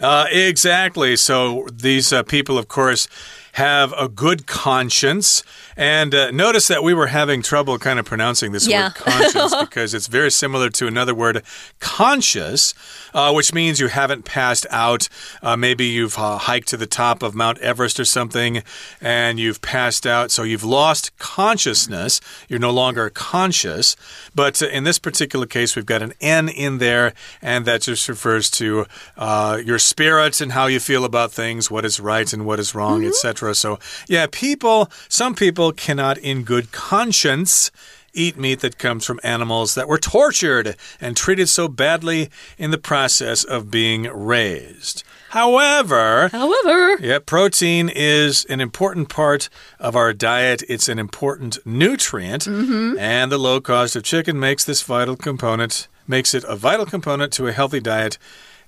Uh, 0.00 0.26
exactly. 0.30 1.16
So 1.16 1.66
these 1.72 2.12
uh, 2.12 2.22
people, 2.22 2.56
of 2.56 2.68
course, 2.68 3.08
have 3.52 3.92
a 3.98 4.08
good 4.08 4.46
conscience. 4.46 5.42
And 5.78 6.12
uh, 6.14 6.30
notice 6.32 6.66
that 6.68 6.82
we 6.82 6.92
were 6.92 7.06
having 7.06 7.40
trouble 7.40 7.78
kind 7.78 7.98
of 8.00 8.04
pronouncing 8.04 8.50
this 8.52 8.66
Yeah. 8.66 8.86
word 8.88 8.94
conscience 8.96 9.54
because 9.60 9.94
it's 9.94 10.08
very 10.08 10.30
similar 10.30 10.68
to 10.70 10.86
another 10.88 11.14
word, 11.14 11.42
conscious, 11.78 12.74
uh, 13.14 13.32
which 13.32 13.54
means 13.54 13.78
you 13.78 13.86
haven't 13.86 14.24
passed 14.24 14.66
out. 14.70 15.08
Uh, 15.40 15.56
maybe 15.56 15.86
you've 15.86 16.18
uh, 16.18 16.36
hiked 16.38 16.66
to 16.68 16.76
the 16.76 16.86
top 16.86 17.22
of 17.22 17.34
Mount 17.34 17.58
Everest 17.58 18.00
or 18.00 18.04
something 18.04 18.62
and 19.00 19.38
you've 19.38 19.62
passed 19.62 20.04
out. 20.06 20.32
So 20.32 20.42
you've 20.42 20.64
lost 20.64 21.16
consciousness. 21.18 22.20
You're 22.48 22.58
no 22.58 22.70
longer 22.72 23.08
conscious. 23.10 23.94
But 24.34 24.60
uh, 24.60 24.66
in 24.66 24.82
this 24.82 24.98
particular 24.98 25.46
case, 25.46 25.76
we've 25.76 25.86
got 25.86 26.02
an 26.02 26.12
N 26.20 26.48
in 26.48 26.78
there, 26.78 27.14
and 27.40 27.64
that 27.66 27.82
just 27.82 28.08
refers 28.08 28.50
to 28.52 28.86
uh, 29.16 29.60
your 29.64 29.78
spirit 29.78 30.40
and 30.40 30.52
how 30.52 30.66
you 30.66 30.80
feel 30.80 31.04
about 31.04 31.30
things, 31.32 31.70
what 31.70 31.84
is 31.84 32.00
right 32.00 32.32
and 32.32 32.44
what 32.44 32.58
is 32.58 32.74
wrong, 32.74 33.04
etc. 33.04 33.54
So, 33.54 33.78
yeah, 34.08 34.26
people, 34.30 34.90
some 35.08 35.34
people 35.34 35.67
cannot, 35.72 36.18
in 36.18 36.42
good 36.42 36.72
conscience, 36.72 37.70
eat 38.14 38.36
meat 38.36 38.60
that 38.60 38.78
comes 38.78 39.04
from 39.04 39.20
animals 39.22 39.74
that 39.74 39.88
were 39.88 39.98
tortured 39.98 40.76
and 41.00 41.16
treated 41.16 41.48
so 41.48 41.68
badly 41.68 42.30
in 42.56 42.70
the 42.70 42.78
process 42.78 43.44
of 43.44 43.70
being 43.70 44.04
raised. 44.04 45.04
However, 45.30 46.28
However, 46.28 46.96
yeah, 47.00 47.18
protein 47.18 47.90
is 47.94 48.44
an 48.46 48.60
important 48.60 49.08
part 49.08 49.48
of 49.78 49.94
our 49.94 50.12
diet. 50.12 50.62
It's 50.68 50.88
an 50.88 50.98
important 50.98 51.58
nutrient, 51.66 52.44
mm-hmm. 52.44 52.98
and 52.98 53.30
the 53.30 53.38
low 53.38 53.60
cost 53.60 53.94
of 53.94 54.04
chicken 54.04 54.40
makes 54.40 54.64
this 54.64 54.82
vital 54.82 55.16
component 55.16 55.88
makes 56.06 56.32
it 56.32 56.42
a 56.44 56.56
vital 56.56 56.86
component 56.86 57.32
to 57.34 57.46
a 57.46 57.52
healthy 57.52 57.80
diet, 57.80 58.16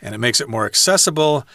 and 0.02 0.14
it 0.14 0.18
makes 0.18 0.40
it 0.40 0.48
more 0.48 0.66
accessible. 0.66 1.46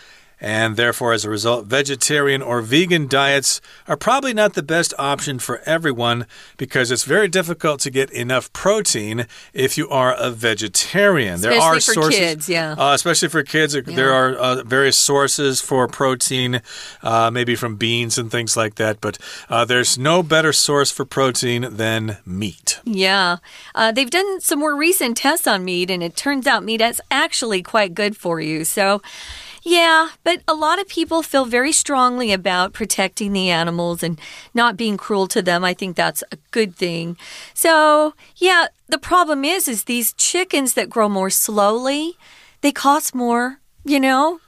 And 0.42 0.76
therefore, 0.76 1.14
as 1.14 1.26
a 1.26 1.30
result, 1.30 1.66
vegetarian 1.66 2.42
or 2.42 2.62
vegan 2.62 3.08
diets 3.08 3.62
are 3.88 3.98
probably 3.98 4.34
not 4.34 4.54
the 4.54 4.64
best 4.64 4.94
option 5.00 5.40
for 5.40 5.62
everyone 5.66 6.26
because 6.58 6.92
it's 6.92 7.04
very 7.04 7.28
difficult 7.28 7.80
to 7.82 7.90
get 7.90 8.12
enough 8.12 8.52
protein 8.54 9.28
if 9.54 9.78
you 9.78 9.90
are 9.90 10.14
a 10.14 10.32
vegetarian. 10.32 11.42
there 11.42 11.52
are 11.60 11.76
Especially 11.76 11.94
for 11.94 12.02
sources, 12.02 12.20
kids, 12.20 12.50
yeah. 12.50 12.74
uh, 12.74 12.94
especially 12.94 13.30
for 13.30 13.44
kids. 13.44 13.74
There 13.74 14.14
are 14.14 14.36
uh, 14.36 14.64
various 14.64 14.98
sources 14.98 15.62
for 15.62 15.88
protein, 15.88 16.62
uh, 17.02 17.32
maybe 17.32 17.56
from 17.56 17.76
beans 17.76 18.18
and 18.18 18.30
things 18.30 18.58
like 18.58 18.76
that. 18.76 19.02
But 19.02 19.18
uh, 19.50 19.66
there's 19.66 19.98
no 19.98 20.22
better 20.22 20.54
source 20.54 20.92
for 20.92 21.06
protein 21.06 21.76
than 21.78 22.18
meat. 22.26 22.80
yeah. 22.84 23.38
Uh, 23.74 23.92
they've 23.92 24.10
done 24.10 24.42
some 24.42 24.60
more 24.60 24.76
recent 24.76 25.18
tests 25.18 25.48
on 25.48 25.64
meat, 25.66 25.90
and 25.90 26.04
it 26.04 26.16
turns 26.16 26.48
out 26.48 26.64
meat 26.64 26.82
is 26.82 27.02
actually 27.12 27.62
quite 27.62 27.94
good 27.94 28.16
for 28.16 28.40
you. 28.40 28.64
So, 28.64 29.02
yeah, 29.66 30.10
but 30.24 30.42
a 30.48 30.54
lot 30.54 30.80
of 30.80 30.88
people 30.88 31.24
feel 31.24 31.46
very 31.46 31.72
strongly 31.72 32.32
about 32.32 32.72
protecting 32.72 33.34
the 33.34 33.50
animals 33.50 34.04
and 34.04 34.22
not 34.54 34.78
being 34.78 34.96
cruel 34.96 35.28
to 35.30 35.42
them. 35.42 35.64
I 35.64 35.74
think 35.74 35.96
that's 35.96 36.24
a 36.32 36.38
good 36.52 36.76
thing. 36.76 37.18
So, 37.56 38.14
yeah, 38.38 38.68
the 38.88 39.00
problem 39.00 39.44
is 39.44 39.68
is 39.68 39.86
these 39.86 40.14
chickens 40.14 40.76
that 40.76 40.88
grow 40.88 41.10
more 41.10 41.32
slowly, 41.32 42.16
they 42.62 42.72
cost 42.72 43.16
more, 43.16 43.60
you 43.86 44.00
know? 44.00 44.40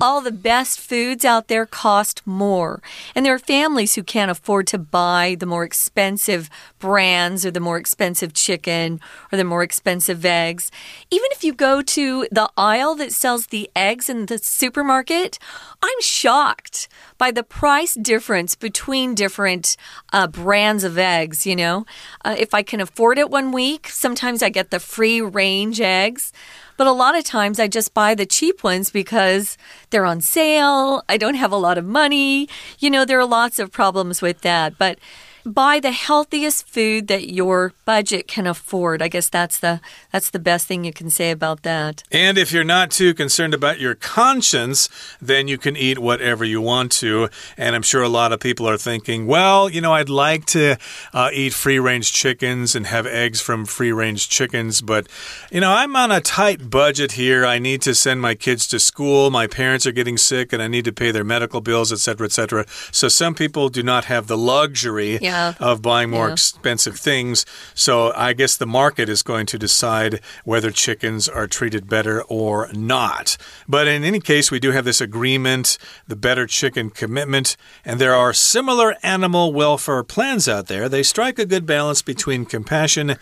All 0.00 0.22
the 0.22 0.32
best 0.32 0.80
foods 0.80 1.22
out 1.22 1.48
there 1.48 1.66
cost 1.66 2.26
more. 2.26 2.80
And 3.14 3.26
there 3.26 3.34
are 3.34 3.38
families 3.38 3.94
who 3.94 4.02
can't 4.02 4.30
afford 4.30 4.66
to 4.68 4.78
buy 4.78 5.36
the 5.38 5.44
more 5.44 5.64
expensive 5.64 6.48
brands 6.78 7.44
or 7.44 7.50
the 7.50 7.60
more 7.60 7.76
expensive 7.76 8.32
chicken 8.32 9.00
or 9.30 9.36
the 9.36 9.44
more 9.44 9.62
expensive 9.62 10.24
eggs. 10.24 10.70
Even 11.10 11.26
if 11.32 11.44
you 11.44 11.52
go 11.52 11.82
to 11.82 12.26
the 12.32 12.50
aisle 12.56 12.94
that 12.94 13.12
sells 13.12 13.48
the 13.48 13.70
eggs 13.76 14.08
in 14.08 14.26
the 14.26 14.38
supermarket, 14.38 15.38
I'm 15.82 16.00
shocked 16.00 16.88
by 17.18 17.30
the 17.30 17.42
price 17.42 17.94
difference 17.94 18.54
between 18.54 19.14
different 19.14 19.76
uh, 20.10 20.26
brands 20.26 20.84
of 20.84 20.96
eggs. 20.96 21.46
You 21.46 21.56
know, 21.56 21.86
uh, 22.24 22.34
if 22.38 22.54
I 22.54 22.62
can 22.62 22.80
afford 22.80 23.18
it 23.18 23.28
one 23.30 23.52
week, 23.52 23.88
sometimes 23.88 24.42
I 24.42 24.48
get 24.48 24.70
the 24.70 24.80
free 24.80 25.20
range 25.20 25.82
eggs. 25.82 26.32
But 26.76 26.86
a 26.86 26.92
lot 26.92 27.16
of 27.16 27.24
times 27.24 27.58
I 27.58 27.68
just 27.68 27.94
buy 27.94 28.14
the 28.14 28.26
cheap 28.26 28.62
ones 28.62 28.90
because 28.90 29.56
they're 29.90 30.04
on 30.04 30.20
sale. 30.20 31.02
I 31.08 31.16
don't 31.16 31.34
have 31.34 31.52
a 31.52 31.56
lot 31.56 31.78
of 31.78 31.84
money. 31.84 32.48
You 32.78 32.90
know, 32.90 33.04
there 33.04 33.18
are 33.18 33.26
lots 33.26 33.58
of 33.58 33.72
problems 33.72 34.20
with 34.20 34.42
that. 34.42 34.76
But 34.78 34.98
buy 35.46 35.78
the 35.78 35.92
healthiest 35.92 36.68
food 36.68 37.06
that 37.06 37.32
your 37.32 37.72
budget 37.84 38.26
can 38.26 38.46
afford. 38.46 39.00
I 39.00 39.08
guess 39.08 39.28
that's 39.28 39.58
the 39.60 39.80
that's 40.10 40.30
the 40.30 40.40
best 40.40 40.66
thing 40.66 40.84
you 40.84 40.92
can 40.92 41.08
say 41.08 41.30
about 41.30 41.62
that. 41.62 42.02
And 42.10 42.36
if 42.36 42.52
you're 42.52 42.64
not 42.64 42.90
too 42.90 43.14
concerned 43.14 43.54
about 43.54 43.78
your 43.78 43.94
conscience, 43.94 44.88
then 45.20 45.46
you 45.46 45.56
can 45.56 45.76
eat 45.76 45.98
whatever 45.98 46.44
you 46.44 46.60
want 46.60 46.90
to. 46.92 47.28
And 47.56 47.76
I'm 47.76 47.82
sure 47.82 48.02
a 48.02 48.08
lot 48.08 48.32
of 48.32 48.40
people 48.40 48.68
are 48.68 48.76
thinking, 48.76 49.26
well, 49.26 49.68
you 49.68 49.80
know, 49.80 49.92
I'd 49.92 50.08
like 50.08 50.46
to 50.46 50.76
uh, 51.12 51.30
eat 51.32 51.52
free 51.52 51.78
range 51.78 52.12
chickens 52.12 52.74
and 52.74 52.86
have 52.86 53.06
eggs 53.06 53.40
from 53.40 53.64
free 53.66 53.92
range 53.92 54.28
chickens, 54.28 54.80
but, 54.80 55.06
you 55.50 55.60
know, 55.60 55.70
I'm 55.70 55.94
on 55.94 56.10
a 56.10 56.20
tight 56.20 56.70
budget 56.70 57.12
here. 57.12 57.46
I 57.46 57.58
need 57.58 57.82
to 57.82 57.94
send 57.94 58.20
my 58.20 58.34
kids 58.34 58.66
to 58.68 58.78
school. 58.78 59.30
My 59.30 59.46
parents 59.46 59.86
are 59.86 59.92
getting 59.92 60.18
sick 60.18 60.52
and 60.52 60.60
I 60.62 60.66
need 60.68 60.84
to 60.86 60.92
pay 60.92 61.10
their 61.12 61.24
medical 61.24 61.60
bills, 61.60 61.92
etc., 61.92 62.26
etc. 62.26 62.64
So 62.90 63.08
some 63.08 63.34
people 63.34 63.68
do 63.68 63.82
not 63.82 64.06
have 64.06 64.26
the 64.26 64.36
luxury 64.36 65.18
Yeah. 65.20 65.35
Of 65.60 65.82
buying 65.82 66.10
more 66.10 66.26
Yeah. 66.28 66.32
expensive 66.32 66.98
things. 66.98 67.44
So 67.74 68.12
I 68.16 68.32
guess 68.32 68.56
the 68.56 68.66
market 68.66 69.08
is 69.08 69.22
going 69.22 69.46
to 69.46 69.58
decide 69.58 70.20
whether 70.44 70.70
chickens 70.70 71.28
are 71.28 71.46
treated 71.46 71.88
better 71.88 72.22
or 72.22 72.68
not. 72.72 73.36
But 73.68 73.86
in 73.88 74.04
any 74.04 74.20
case, 74.20 74.50
we 74.50 74.60
do 74.60 74.72
have 74.72 74.84
this 74.84 75.00
agreement, 75.00 75.78
the 76.08 76.16
Better 76.16 76.46
Chicken 76.46 76.90
Commitment, 76.90 77.56
and 77.84 78.00
there 78.00 78.14
are 78.14 78.32
similar 78.32 78.96
animal 79.02 79.52
welfare 79.52 80.02
plans 80.02 80.48
out 80.48 80.66
there. 80.66 80.88
They 80.88 81.02
strike 81.02 81.38
a 81.38 81.46
good 81.46 81.66
balance 81.66 82.02
between 82.02 82.44
compassion 82.46 83.16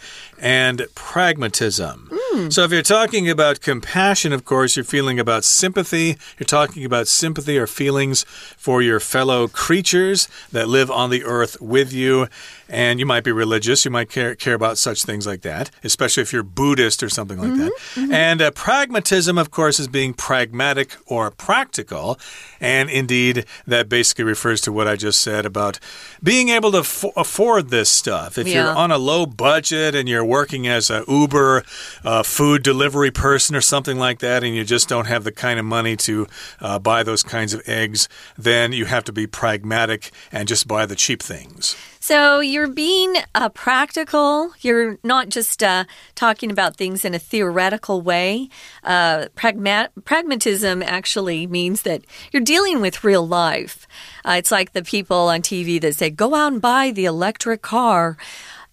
and 0.44 0.87
pragmatism. 0.94 2.11
So 2.50 2.64
if 2.64 2.72
you're 2.72 2.83
talking 2.83 3.30
about 3.30 3.61
compassion, 3.61 4.33
of 4.33 4.44
course, 4.44 4.76
you're 4.76 4.85
feeling 4.85 5.18
about 5.18 5.42
sympathy. 5.44 6.18
You're 6.38 6.46
talking 6.46 6.85
about 6.85 7.09
sympathy 7.09 7.57
or 7.57 7.66
feelings 7.66 8.24
for 8.59 8.83
your 8.83 9.00
fellow 9.00 9.48
creatures 9.48 10.28
that 10.52 10.68
live 10.68 10.90
on 10.90 11.11
the 11.11 11.24
earth 11.24 11.61
with 11.61 11.92
you. 11.92 12.26
And 12.68 12.98
you 12.98 13.07
might 13.07 13.24
be 13.24 13.33
religious. 13.33 13.85
You 13.85 13.90
might 13.90 14.09
care, 14.11 14.35
care 14.35 14.55
about 14.55 14.79
such 14.79 15.05
things 15.05 15.27
like 15.27 15.42
that, 15.42 15.70
especially 15.83 16.22
if 16.22 16.33
you're 16.33 16.42
Buddhist 16.42 17.03
or 17.03 17.09
something 17.09 17.38
like 17.38 17.50
that. 17.59 17.72
And 18.11 18.40
uh, 18.42 18.50
pragmatism, 18.53 19.37
of 19.38 19.50
course, 19.50 19.79
is 19.79 19.88
being 19.88 20.14
pragmatic 20.14 20.96
or 21.07 21.31
practical. 21.31 22.18
And 22.61 22.88
indeed, 22.88 23.44
that 23.66 23.88
basically 23.88 24.24
refers 24.24 24.61
to 24.62 24.72
what 24.72 24.88
I 24.88 24.96
just 24.96 25.20
said 25.20 25.44
about 25.44 25.79
being 26.22 26.48
able 26.48 26.72
to 26.72 27.12
afford 27.16 27.68
this 27.68 27.90
stuff. 27.90 28.38
If 28.38 28.46
you're 28.55 28.74
on 28.77 28.90
a 28.90 28.98
low 28.98 29.27
budget 29.27 29.94
and 29.94 30.09
you're 30.09 30.24
working 30.24 30.66
as 30.66 30.90
a 30.90 31.05
Uber 31.07 31.64
uh, 32.05 32.22
food 32.22 32.62
delivery 32.62 33.11
person 33.11 33.55
or 33.55 33.61
something 33.61 33.98
like 33.98 34.20
that, 34.20 34.42
and 34.42 34.55
you 34.55 34.64
just 34.64 34.88
don't 34.88 35.07
have 35.07 35.24
the 35.24 35.33
kind 35.33 35.59
of 35.59 35.66
money 35.66 35.96
to 35.96 36.27
uh, 36.61 36.79
buy 36.79 37.03
those 37.03 37.22
kinds 37.22 37.53
of 37.53 37.62
eggs, 37.68 38.09
then 38.38 38.72
you 38.72 38.87
have 38.87 39.05
to 39.05 39.12
be 39.12 39.27
pragmatic 39.27 40.11
and 40.33 40.48
just 40.48 40.66
buy 40.66 40.87
the 40.87 40.96
cheap 40.96 41.22
things. 41.22 41.77
So 42.05 42.40
you're 42.40 42.69
being 42.69 43.14
uh, 43.35 43.49
practical. 43.49 44.53
You're 44.61 44.99
not 45.03 45.31
just 45.31 45.62
uh, 45.62 45.85
talking 46.14 46.51
about 46.51 46.77
things 46.77 47.03
in 47.03 47.14
a 47.14 47.19
theoretical 47.19 48.03
way. 48.03 48.51
Uh, 48.83 49.29
pragma 49.35 49.88
pragmatism 50.05 50.83
actually 50.83 51.47
means 51.47 51.81
that 51.81 52.05
you're 52.31 52.43
dealing 52.43 52.83
with 52.83 53.05
real 53.05 53.27
life. 53.27 53.87
Uh, 54.23 54.33
it's 54.33 54.51
like 54.51 54.75
the 54.75 54.83
people 54.83 55.17
on 55.31 55.40
TV 55.40 55.81
that 55.81 55.95
say, 55.95 56.11
go 56.11 56.35
out 56.35 56.53
and 56.53 56.61
buy 56.61 56.90
the 56.90 57.07
electric 57.07 57.62
car. 57.62 58.19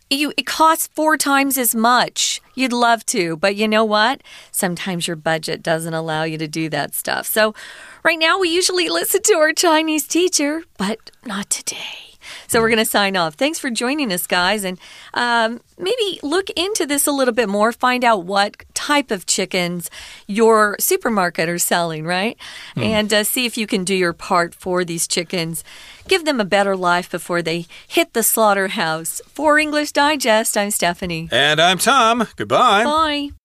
You, 0.09 0.33
it 0.35 0.45
costs 0.45 0.87
four 0.87 1.15
times 1.15 1.57
as 1.57 1.73
much. 1.73 2.41
You'd 2.53 2.73
love 2.73 3.05
to, 3.05 3.37
but 3.37 3.55
you 3.55 3.65
know 3.65 3.85
what? 3.85 4.23
Sometimes 4.51 5.07
your 5.07 5.15
budget 5.15 5.63
doesn't 5.63 5.93
allow 5.93 6.23
you 6.23 6.37
to 6.37 6.49
do 6.49 6.67
that 6.71 6.93
stuff. 6.93 7.27
So, 7.27 7.55
right 8.03 8.19
now, 8.19 8.37
we 8.39 8.49
usually 8.49 8.89
listen 8.89 9.21
to 9.21 9.35
our 9.35 9.53
Chinese 9.53 10.05
teacher, 10.05 10.63
but 10.77 11.11
not 11.25 11.49
today. 11.49 12.10
So 12.47 12.59
we're 12.59 12.69
going 12.69 12.79
to 12.79 12.85
sign 12.85 13.15
off. 13.15 13.35
Thanks 13.35 13.59
for 13.59 13.69
joining 13.69 14.11
us, 14.11 14.27
guys. 14.27 14.63
And 14.63 14.79
um, 15.13 15.61
maybe 15.77 16.19
look 16.23 16.49
into 16.51 16.85
this 16.85 17.07
a 17.07 17.11
little 17.11 17.33
bit 17.33 17.49
more. 17.49 17.71
Find 17.71 18.03
out 18.03 18.25
what 18.25 18.63
type 18.73 19.11
of 19.11 19.25
chickens 19.25 19.89
your 20.27 20.75
supermarket 20.79 21.49
are 21.49 21.59
selling, 21.59 22.05
right? 22.05 22.37
And 22.75 23.13
uh, 23.13 23.23
see 23.23 23.45
if 23.45 23.57
you 23.57 23.67
can 23.67 23.83
do 23.83 23.95
your 23.95 24.13
part 24.13 24.55
for 24.55 24.83
these 24.83 25.07
chickens. 25.07 25.63
Give 26.07 26.25
them 26.25 26.39
a 26.39 26.45
better 26.45 26.75
life 26.75 27.09
before 27.11 27.41
they 27.41 27.65
hit 27.87 28.13
the 28.13 28.23
slaughterhouse. 28.23 29.21
For 29.27 29.59
English 29.59 29.91
Digest, 29.91 30.57
I'm 30.57 30.71
Stephanie. 30.71 31.29
And 31.31 31.59
I'm 31.59 31.77
Tom. 31.77 32.27
Goodbye. 32.35 32.83
Bye. 32.83 33.40